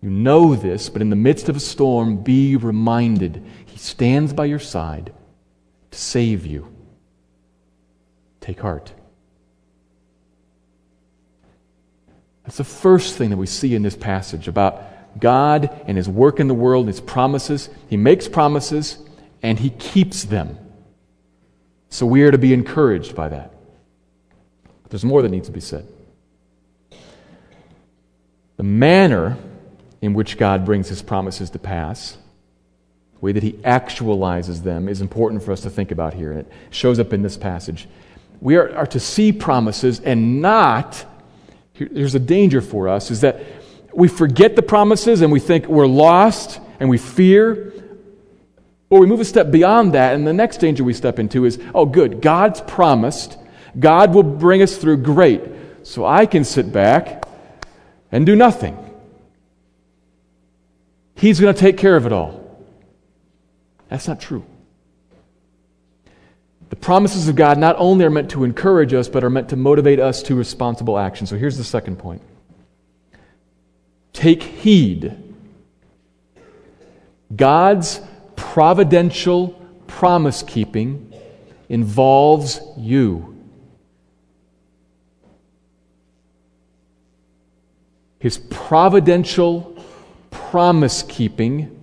[0.00, 4.44] You know this, but in the midst of a storm, be reminded He stands by
[4.44, 5.12] your side
[5.90, 6.72] to save you.
[8.40, 8.92] Take heart.
[12.44, 16.38] That's the first thing that we see in this passage about God and His work
[16.38, 17.68] in the world, and His promises.
[17.88, 18.98] He makes promises
[19.42, 20.58] and He keeps them.
[21.88, 23.52] So we are to be encouraged by that.
[24.82, 25.86] But there's more that needs to be said.
[28.56, 29.36] The manner
[30.00, 32.16] in which God brings his promises to pass,
[33.14, 36.32] the way that he actualizes them, is important for us to think about here.
[36.32, 37.88] And it shows up in this passage.
[38.40, 41.04] We are, are to see promises and not,
[41.72, 43.40] here, there's a danger for us, is that
[43.92, 47.72] we forget the promises and we think we're lost and we fear.
[48.88, 51.58] Or we move a step beyond that, and the next danger we step into is
[51.74, 53.36] oh, good, God's promised,
[53.78, 55.42] God will bring us through great.
[55.82, 57.24] So I can sit back
[58.12, 58.76] and do nothing.
[61.14, 62.64] He's going to take care of it all.
[63.88, 64.44] That's not true.
[66.68, 69.56] The promises of God not only are meant to encourage us, but are meant to
[69.56, 71.26] motivate us to responsible action.
[71.26, 72.22] So here's the second point
[74.12, 75.16] take heed.
[77.34, 78.00] God's
[78.56, 79.48] providential
[79.86, 81.12] promise keeping
[81.68, 83.36] involves you.
[88.18, 89.76] His providential
[90.30, 91.78] promise keeping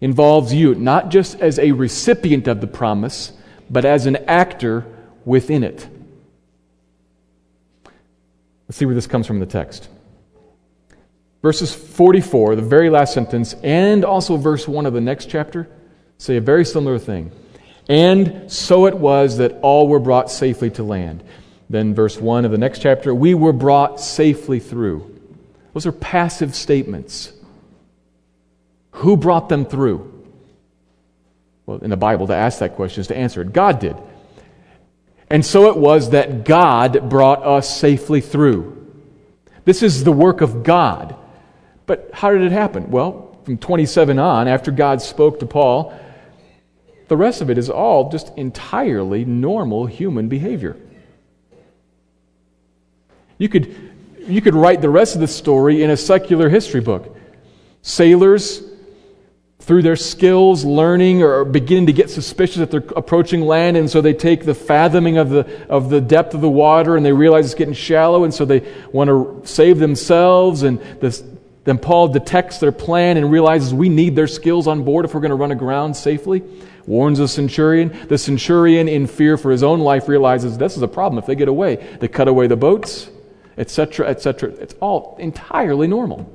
[0.00, 3.32] involves you, not just as a recipient of the promise,
[3.68, 4.86] but as an actor
[5.26, 5.86] within it.
[8.66, 9.90] Let's see where this comes from the text.
[11.42, 15.68] Verses 44, the very last sentence, and also verse 1 of the next chapter
[16.20, 17.32] say a very similar thing.
[17.88, 21.24] And so it was that all were brought safely to land.
[21.70, 25.18] Then, verse 1 of the next chapter, we were brought safely through.
[25.72, 27.32] Those are passive statements.
[28.92, 30.12] Who brought them through?
[31.64, 33.52] Well, in the Bible, to ask that question is to answer it.
[33.52, 33.96] God did.
[35.30, 38.76] And so it was that God brought us safely through.
[39.64, 41.16] This is the work of God.
[41.86, 42.90] But how did it happen?
[42.90, 45.94] Well, from 27 on, after God spoke to Paul
[47.10, 50.76] The rest of it is all just entirely normal human behavior.
[53.36, 53.74] You could,
[54.28, 57.16] you could write the rest of the story in a secular history book.
[57.82, 58.62] Sailors,
[59.58, 64.00] through their skills, learning, or beginning to get suspicious that they're approaching land, and so
[64.00, 67.44] they take the fathoming of the, of the depth of the water and they realize
[67.44, 68.60] it's getting shallow, and so they
[68.92, 70.62] want to save themselves.
[70.62, 71.24] And this,
[71.64, 75.20] then Paul detects their plan and realizes we need their skills on board if we're
[75.20, 76.44] going to run aground safely
[76.90, 77.96] warns the centurion.
[78.08, 81.18] The centurion, in fear for his own life, realizes this is a problem.
[81.18, 83.08] If they get away, they cut away the boats,
[83.56, 84.50] etc., etc.
[84.50, 86.28] It's all entirely normal.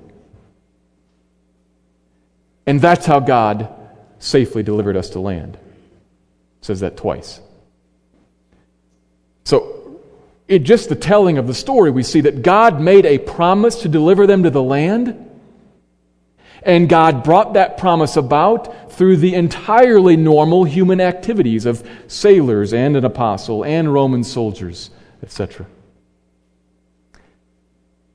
[2.65, 3.69] And that's how God
[4.17, 5.55] safely delivered us to land.
[5.55, 7.41] It says that twice.
[9.43, 9.99] So,
[10.47, 13.89] in just the telling of the story, we see that God made a promise to
[13.89, 15.24] deliver them to the land.
[16.65, 22.97] And God brought that promise about through the entirely normal human activities of sailors and
[22.97, 24.89] an apostle and Roman soldiers,
[25.21, 25.67] etc.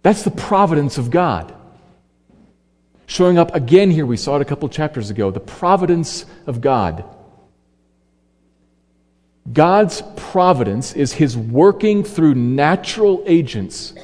[0.03, 1.55] That's the providence of God.
[3.07, 7.05] Showing up again here, we saw it a couple chapters ago the providence of God.
[9.53, 13.95] God's providence is His working through natural agents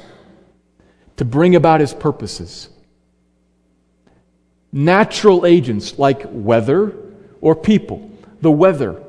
[1.17, 2.69] to bring about His purposes
[4.71, 6.95] natural agents like weather
[7.41, 8.11] or people.
[8.41, 9.01] The weather.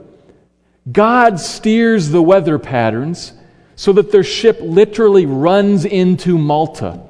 [0.91, 3.33] God steers the weather patterns
[3.77, 7.01] so that their ship literally runs into Malta.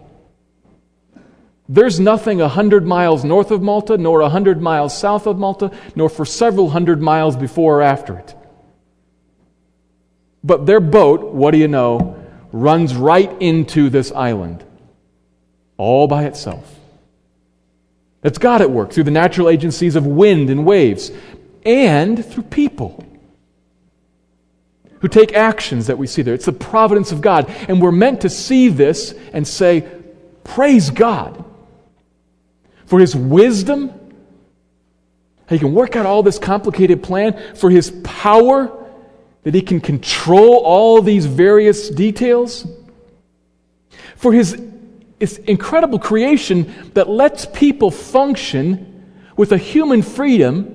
[1.69, 5.71] There's nothing a hundred miles north of Malta, nor a hundred miles south of Malta,
[5.95, 8.35] nor for several hundred miles before or after it.
[10.43, 12.17] But their boat, what do you know,
[12.53, 14.65] runs right into this island,
[15.77, 16.78] all by itself.
[18.21, 21.13] That's God at work through the natural agencies of wind and waves
[21.65, 23.05] and through people
[25.01, 26.35] who take actions that we see there.
[26.35, 27.49] It's the providence of God.
[27.69, 29.89] And we're meant to see this and say,
[30.45, 31.45] Praise God
[32.87, 33.93] for His wisdom.
[35.49, 38.87] He can work out all this complicated plan, for His power,
[39.45, 42.67] that He can control all these various details,
[44.17, 44.61] for His
[45.21, 50.75] it's incredible creation that lets people function with a human freedom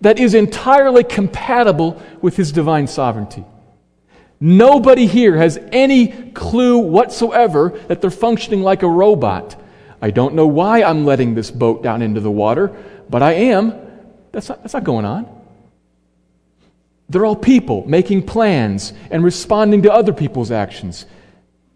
[0.00, 3.44] that is entirely compatible with his divine sovereignty.
[4.40, 9.60] Nobody here has any clue whatsoever that they're functioning like a robot.
[10.02, 12.76] I don't know why I'm letting this boat down into the water,
[13.08, 13.72] but I am.
[14.32, 15.26] That's not, that's not going on.
[17.08, 21.06] They're all people making plans and responding to other people's actions.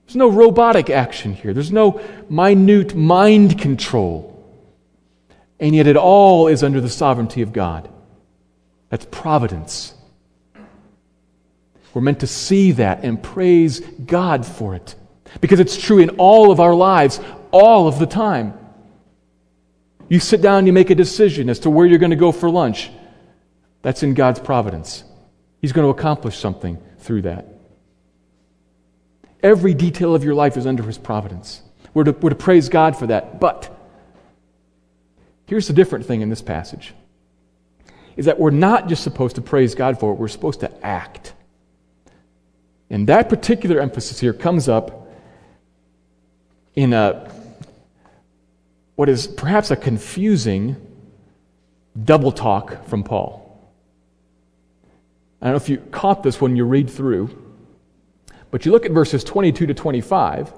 [0.08, 1.52] There's no robotic action here.
[1.52, 2.00] There's no
[2.30, 4.34] minute mind control.
[5.60, 7.90] And yet it all is under the sovereignty of God.
[8.88, 9.92] That's providence.
[11.92, 14.94] We're meant to see that and praise God for it.
[15.42, 18.54] Because it's true in all of our lives, all of the time.
[20.08, 22.48] You sit down, you make a decision as to where you're going to go for
[22.48, 22.90] lunch.
[23.82, 25.04] That's in God's providence.
[25.60, 27.57] He's going to accomplish something through that.
[29.42, 31.62] Every detail of your life is under His providence.
[31.94, 33.40] We're to, we're to praise God for that.
[33.40, 33.74] But
[35.46, 36.94] here's the different thing in this passage
[38.16, 41.34] is that we're not just supposed to praise God for it, we're supposed to act.
[42.90, 45.08] And that particular emphasis here comes up
[46.74, 47.30] in a
[48.96, 50.74] what is perhaps a confusing
[52.04, 53.44] double talk from Paul.
[55.40, 57.47] I don't know if you caught this when you read through.
[58.50, 60.52] But you look at verses 22 to 25,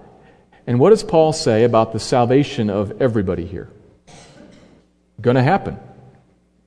[0.66, 3.68] and what does Paul say about the salvation of everybody here?
[5.20, 5.78] Going to happen.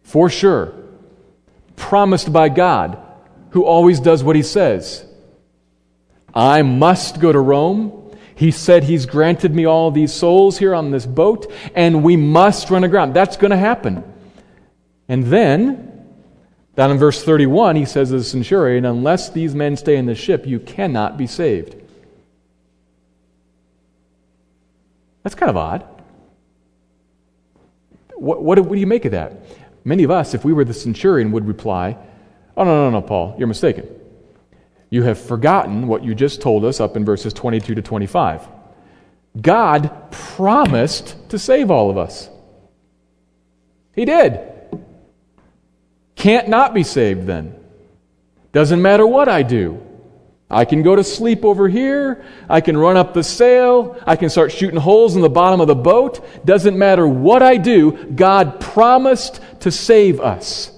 [0.04, 0.74] For sure.
[1.76, 2.98] Promised by God,
[3.52, 5.06] who always does what he says.
[6.34, 8.12] I must go to Rome.
[8.36, 12.70] He said he's granted me all these souls here on this boat, and we must
[12.70, 13.14] run aground.
[13.14, 14.04] That's going to happen.
[15.08, 15.93] And then
[16.76, 20.16] down in verse 31, he says to the centurion, Unless these men stay in the
[20.16, 21.76] ship, you cannot be saved.
[25.22, 25.86] That's kind of odd.
[28.16, 29.46] What, what, what, do you make of that?
[29.86, 31.98] Many of us, if we were the centurion, would reply,
[32.56, 33.88] Oh, no, no, no, Paul, you're mistaken.
[34.90, 38.48] You have forgotten what you just told us up in verses 22 to 25.
[39.42, 42.30] God promised to save all of us.
[43.96, 44.53] He did.
[46.24, 47.54] Can't not be saved then.
[48.54, 49.86] Doesn't matter what I do.
[50.50, 52.24] I can go to sleep over here.
[52.48, 54.02] I can run up the sail.
[54.08, 56.26] I can start shooting holes in the bottom of the boat.
[56.46, 60.72] Doesn't matter what I do, God promised to save us.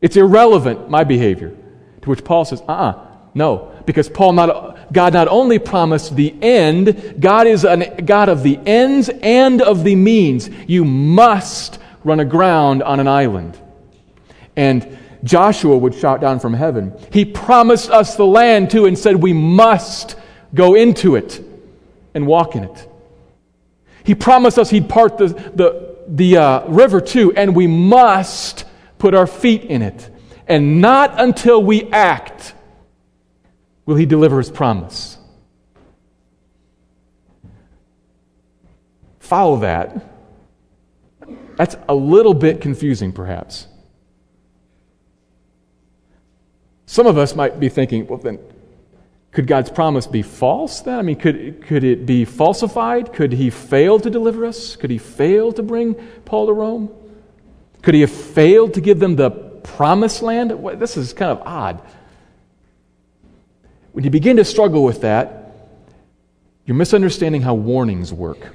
[0.00, 1.54] It's irrelevant, my behavior.
[2.00, 3.70] To which Paul says, uh uh no.
[3.84, 8.58] Because Paul not, God not only promised the end, God is a God of the
[8.64, 10.48] ends and of the means.
[10.66, 13.58] You must run aground on an island.
[14.56, 16.96] And Joshua would shout down from heaven.
[17.12, 20.16] He promised us the land too and said we must
[20.54, 21.42] go into it
[22.14, 22.88] and walk in it.
[24.04, 28.64] He promised us he'd part the, the, the uh, river too, and we must
[28.98, 30.08] put our feet in it.
[30.46, 32.54] And not until we act
[33.84, 35.18] will he deliver his promise.
[39.18, 40.15] Follow that.
[41.56, 43.66] That's a little bit confusing, perhaps.
[46.86, 48.38] Some of us might be thinking, well, then,
[49.32, 50.98] could God's promise be false then?
[50.98, 53.12] I mean, could, could it be falsified?
[53.12, 54.76] Could he fail to deliver us?
[54.76, 55.94] Could he fail to bring
[56.24, 56.90] Paul to Rome?
[57.82, 60.52] Could he have failed to give them the promised land?
[60.78, 61.82] This is kind of odd.
[63.92, 65.54] When you begin to struggle with that,
[66.64, 68.54] you're misunderstanding how warnings work.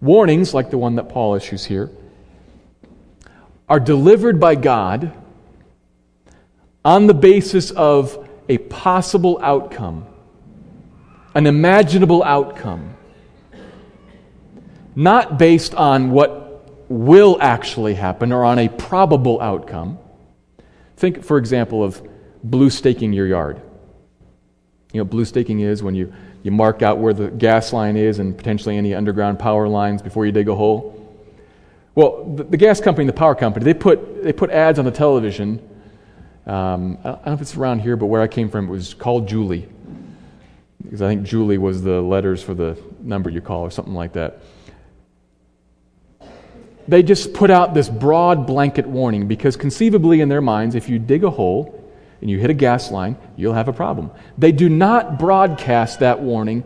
[0.00, 1.90] Warnings, like the one that Paul issues here,
[3.68, 5.12] are delivered by God
[6.84, 10.06] on the basis of a possible outcome,
[11.34, 12.96] an imaginable outcome,
[14.96, 19.98] not based on what will actually happen or on a probable outcome.
[20.96, 22.02] Think, for example, of
[22.42, 23.62] blue staking your yard.
[24.92, 26.12] You know, blue staking is when you,
[26.42, 30.26] you mark out where the gas line is and potentially any underground power lines before
[30.26, 30.96] you dig a hole.
[31.94, 34.90] Well, the, the gas company, the power company, they put, they put ads on the
[34.90, 35.60] television
[36.46, 38.94] um, I don't know if it's around here, but where I came from, it was
[38.94, 39.68] called Julie.
[40.82, 44.14] Because I think Julie was the letters for the number you call or something like
[44.14, 44.40] that.
[46.88, 50.98] They just put out this broad blanket warning because conceivably in their minds, if you
[50.98, 51.76] dig a hole
[52.20, 54.10] and you hit a gas line, you'll have a problem.
[54.36, 56.64] They do not broadcast that warning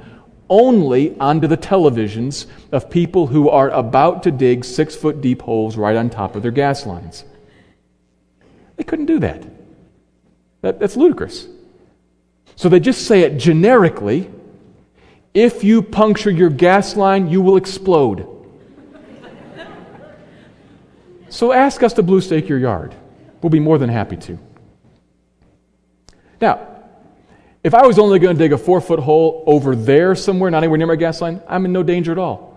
[0.49, 5.77] only onto the televisions of people who are about to dig six foot deep holes
[5.77, 7.25] right on top of their gas lines.
[8.77, 9.45] They couldn't do that.
[10.63, 11.47] That, that's ludicrous.
[12.57, 14.31] So they just say it generically
[15.35, 18.29] if you puncture your gas line, you will explode.
[21.29, 22.95] so ask us to blue stake your yard.
[23.43, 24.39] We'll be more than happy to.
[26.45, 26.69] Now,
[27.63, 30.59] if I was only going to dig a four foot hole over there somewhere, not
[30.59, 32.55] anywhere near my gas line, I'm in no danger at all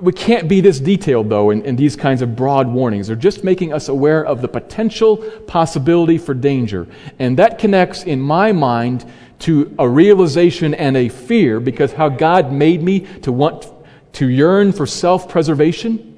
[0.00, 3.06] we can't be this detailed, though, in, in, these kinds of broad warnings.
[3.06, 6.88] They're just making us aware of the potential possibility for danger.
[7.20, 9.04] And that connects, in my mind,
[9.40, 13.68] to a realization and a fear because how God made me to want
[14.14, 16.11] to yearn for self preservation.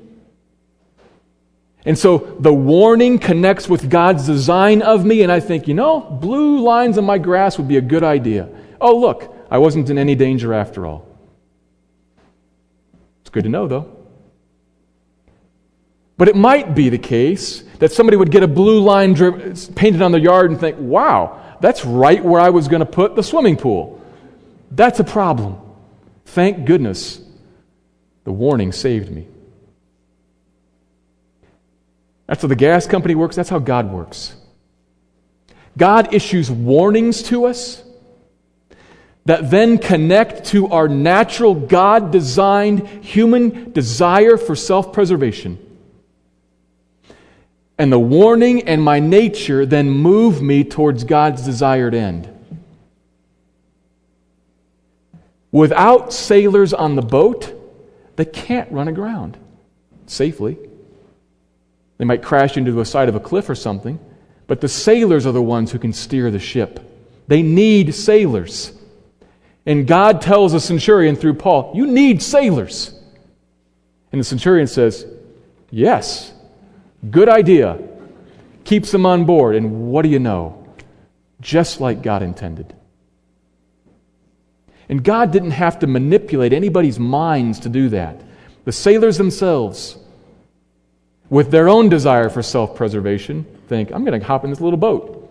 [1.85, 6.01] And so the warning connects with God's design of me, and I think, you know,
[6.01, 8.49] blue lines on my grass would be a good idea.
[8.81, 11.07] Oh, look, I wasn't in any danger after all.
[13.21, 13.95] It's good to know, though.
[16.17, 19.15] But it might be the case that somebody would get a blue line
[19.75, 23.17] painted on their yard and think, wow, that's right where I was going to put
[23.17, 24.01] the swimming pool.
[24.71, 25.61] That's a problem.
[26.25, 27.21] Thank goodness
[28.25, 29.29] the warning saved me.
[32.27, 33.37] That's how the gas company works.
[33.37, 34.35] That's how God works.
[35.77, 37.83] God issues warnings to us
[39.27, 45.59] that then connect to our natural God designed human desire for self preservation.
[47.77, 52.31] And the warning and my nature then move me towards God's desired end.
[55.51, 57.53] Without sailors on the boat,
[58.17, 59.37] they can't run aground
[60.07, 60.59] safely.
[61.99, 63.99] They might crash into the side of a cliff or something,
[64.47, 66.81] but the sailors are the ones who can steer the ship.
[67.29, 68.73] They need sailors.
[69.67, 72.99] And God tells the centurion through Paul, You need sailors.
[74.13, 75.07] And the centurion says,
[75.71, 76.33] Yes,
[77.11, 77.81] good idea.
[78.65, 79.57] Keeps them on board.
[79.57, 80.67] And what do you know?
[81.41, 82.75] Just like God intended.
[84.89, 88.21] And God didn't have to manipulate anybody's minds to do that.
[88.65, 89.99] The sailors themselves,
[91.35, 94.77] with their own desire for self preservation, think, I'm going to hop in this little
[94.77, 95.29] boat.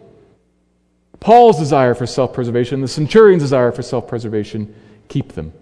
[1.21, 4.75] Paul's desire for self preservation, the centurion's desire for self preservation,
[5.07, 5.53] keep them.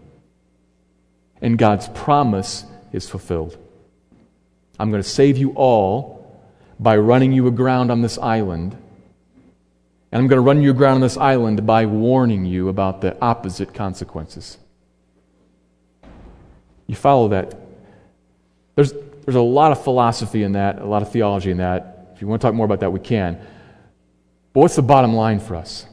[1.43, 3.55] And God's promise is fulfilled.
[4.79, 6.41] I'm going to save you all
[6.79, 8.75] by running you aground on this island.
[10.11, 13.15] And I'm going to run you aground on this island by warning you about the
[13.21, 14.57] opposite consequences.
[16.87, 17.55] You follow that.
[18.73, 18.91] There's,
[19.25, 22.11] there's a lot of philosophy in that, a lot of theology in that.
[22.15, 23.35] If you want to talk more about that, we can.
[24.53, 25.85] But what's the bottom line for us?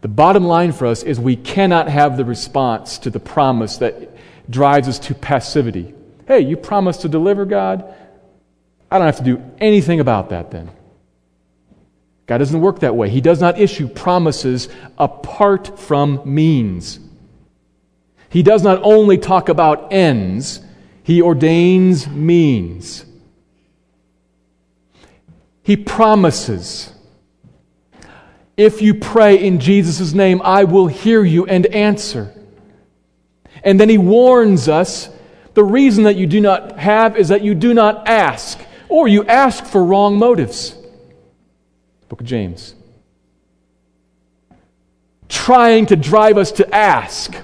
[0.00, 4.16] The bottom line for us is we cannot have the response to the promise that
[4.48, 5.94] drives us to passivity.
[6.28, 7.94] Hey, you promised to deliver, God.
[8.90, 10.70] I don't have to do anything about that then.
[12.26, 13.08] God doesn't work that way.
[13.08, 14.68] He does not issue promises
[14.98, 16.98] apart from means.
[18.28, 20.60] He does not only talk about ends,
[21.06, 23.04] he ordains means.
[25.62, 26.92] He promises.
[28.56, 32.34] If you pray in Jesus' name, I will hear you and answer.
[33.62, 35.08] And then he warns us
[35.54, 39.24] the reason that you do not have is that you do not ask, or you
[39.26, 40.74] ask for wrong motives.
[42.08, 42.74] Book of James.
[45.28, 47.36] Trying to drive us to ask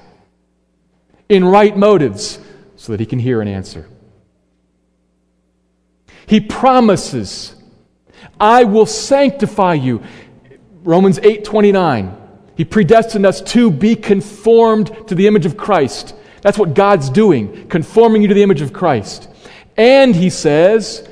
[1.28, 2.40] in right motives
[2.82, 3.88] so that he can hear and answer.
[6.26, 7.54] He promises,
[8.40, 10.02] I will sanctify you.
[10.82, 12.16] Romans 8 29.
[12.56, 16.16] He predestined us to be conformed to the image of Christ.
[16.40, 19.28] That's what God's doing, conforming you to the image of Christ.
[19.76, 21.08] And he says,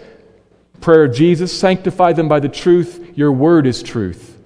[0.80, 3.12] prayer of Jesus, sanctify them by the truth.
[3.16, 4.36] Your word is truth.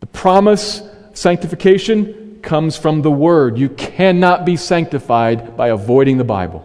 [0.00, 0.80] The promise,
[1.12, 3.58] sanctification, comes from the word.
[3.58, 6.64] You cannot be sanctified by avoiding the Bible.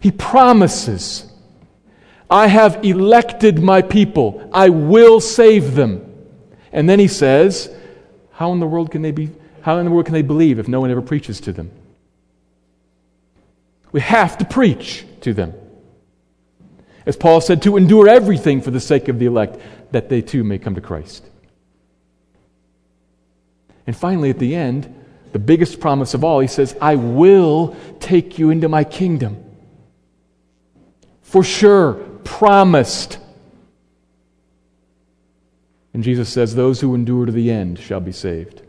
[0.00, 1.30] He promises,
[2.28, 6.08] I have elected my people, I will save them.
[6.72, 7.72] And then he says,
[8.32, 9.30] How in the world can they be?
[9.60, 11.70] How in the world can they believe if no one ever preaches to them?
[13.92, 15.54] We have to preach to them.
[17.06, 19.60] As Paul said, to endure everything for the sake of the elect,
[19.92, 21.24] that they too may come to Christ.
[23.86, 24.92] And finally, at the end,
[25.32, 29.42] the biggest promise of all, he says, I will take you into my kingdom.
[31.22, 33.18] For sure, promised.
[35.94, 38.62] And Jesus says, Those who endure to the end shall be saved.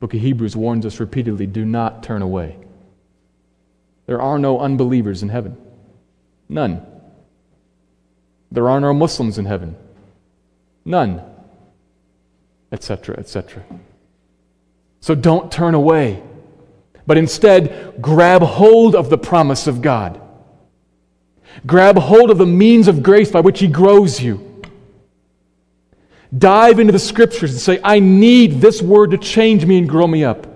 [0.00, 2.56] Book of Hebrews warns us repeatedly do not turn away.
[4.06, 5.56] There are no unbelievers in heaven.
[6.48, 6.84] None.
[8.50, 9.76] There are no Muslims in heaven.
[10.84, 11.22] None.
[12.72, 13.64] Etc., etc.
[15.00, 16.22] So don't turn away,
[17.06, 20.20] but instead grab hold of the promise of God.
[21.66, 24.46] Grab hold of the means of grace by which He grows you.
[26.36, 30.06] Dive into the scriptures and say, I need this word to change me and grow
[30.06, 30.46] me up.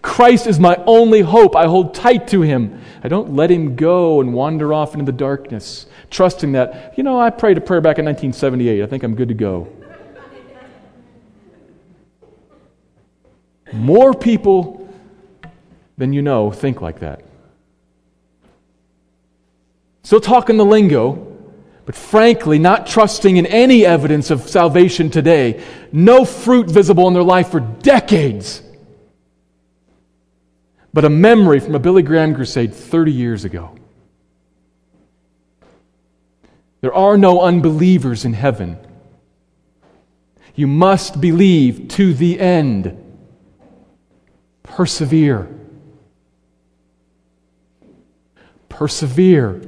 [0.00, 1.56] Christ is my only hope.
[1.56, 2.80] I hold tight to him.
[3.02, 7.20] I don't let him go and wander off into the darkness, trusting that, you know,
[7.20, 8.82] I prayed a prayer back in 1978.
[8.82, 9.68] I think I'm good to go.
[13.76, 14.88] More people
[15.96, 17.22] than you know think like that.
[20.02, 21.36] Still talking the lingo,
[21.84, 27.22] but frankly, not trusting in any evidence of salvation today, no fruit visible in their
[27.22, 28.62] life for decades,
[30.92, 33.76] but a memory from a Billy Graham crusade 30 years ago.
[36.80, 38.78] There are no unbelievers in heaven.
[40.54, 43.05] You must believe to the end.
[44.66, 45.48] Persevere.
[48.68, 49.62] Persevere.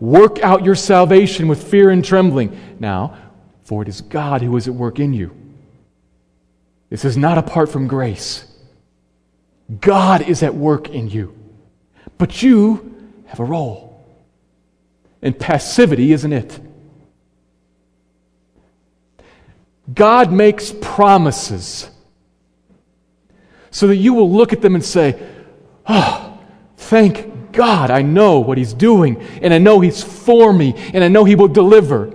[0.00, 2.76] Work out your salvation with fear and trembling.
[2.80, 3.16] Now,
[3.62, 5.36] for it is God who is at work in you.
[6.90, 8.44] This is not apart from grace.
[9.80, 11.34] God is at work in you.
[12.18, 12.94] But you
[13.26, 14.04] have a role.
[15.22, 16.60] And passivity isn't it.
[19.94, 21.90] God makes promises
[23.70, 25.20] so that you will look at them and say,
[25.86, 26.38] Oh,
[26.76, 31.08] thank God, I know what He's doing, and I know He's for me, and I
[31.08, 32.14] know He will deliver.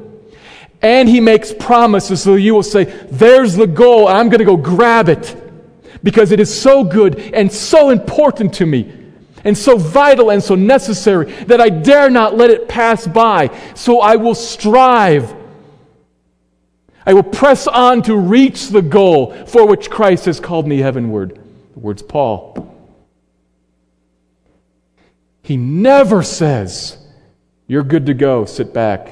[0.81, 4.57] And He makes promises so you will say, There's the goal, I'm going to go
[4.57, 5.35] grab it
[6.03, 8.93] because it is so good and so important to me
[9.43, 13.49] and so vital and so necessary that I dare not let it pass by.
[13.75, 15.33] So I will strive.
[17.07, 21.39] I will press on to reach the goal for which Christ has called me heavenward.
[21.71, 22.75] The words Paul.
[25.41, 26.97] He never says,
[27.65, 29.09] You're good to go, sit back,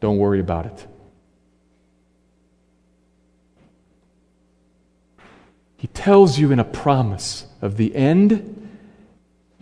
[0.00, 0.86] don't worry about it.
[5.76, 8.70] He tells you in a promise of the end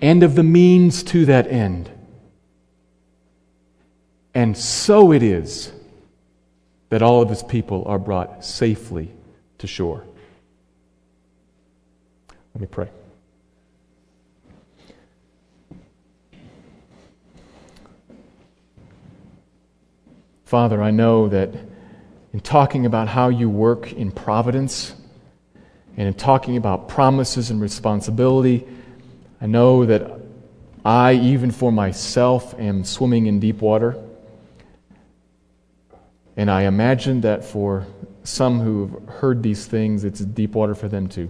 [0.01, 1.91] and of the means to that end.
[4.35, 5.73] And so it is
[6.93, 9.11] that all of his people are brought safely
[9.57, 10.05] to shore.
[12.55, 12.91] Let me pray.
[20.45, 21.55] Father, I know that
[22.35, 24.95] in talking about how you work in providence
[25.97, 28.67] and in talking about promises and responsibility,
[29.41, 30.21] I know that
[30.85, 33.97] I, even for myself, am swimming in deep water.
[36.37, 37.87] And I imagine that for
[38.25, 41.29] some who've heard these things, it's deep water for them too.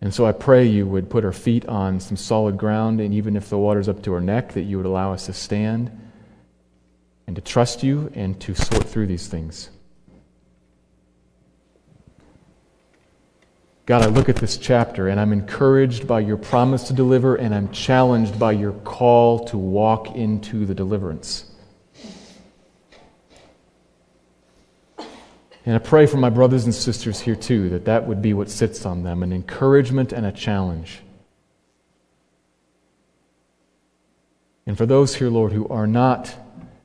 [0.00, 3.36] And so I pray you would put our feet on some solid ground, and even
[3.36, 5.96] if the water's up to our neck, that you would allow us to stand
[7.28, 9.70] and to trust you and to sort through these things.
[13.86, 17.54] God, I look at this chapter and I'm encouraged by your promise to deliver, and
[17.54, 21.51] I'm challenged by your call to walk into the deliverance.
[25.64, 28.50] And I pray for my brothers and sisters here too that that would be what
[28.50, 31.00] sits on them an encouragement and a challenge.
[34.66, 36.34] And for those here, Lord, who are not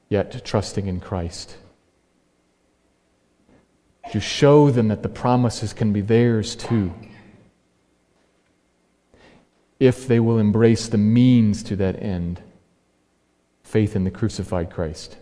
[0.09, 1.57] yet trusting in Christ,
[4.11, 6.93] to show them that the promises can be theirs too,
[9.79, 12.41] if they will embrace the means to that end
[13.63, 15.17] faith in the crucified Christ.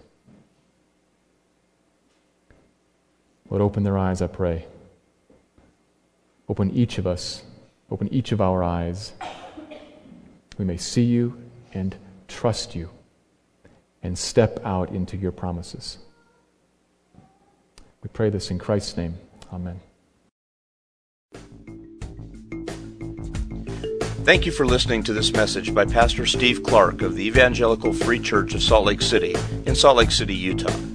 [3.49, 4.65] Lord, open their eyes, I pray.
[6.47, 7.43] Open each of us,
[7.89, 9.13] open each of our eyes.
[10.57, 11.41] We may see you
[11.73, 11.95] and
[12.27, 12.89] trust you
[14.03, 15.97] and step out into your promises.
[18.01, 19.15] We pray this in Christ's name.
[19.51, 19.79] Amen.
[24.23, 28.19] Thank you for listening to this message by Pastor Steve Clark of the Evangelical Free
[28.19, 29.35] Church of Salt Lake City
[29.65, 30.94] in Salt Lake City, Utah.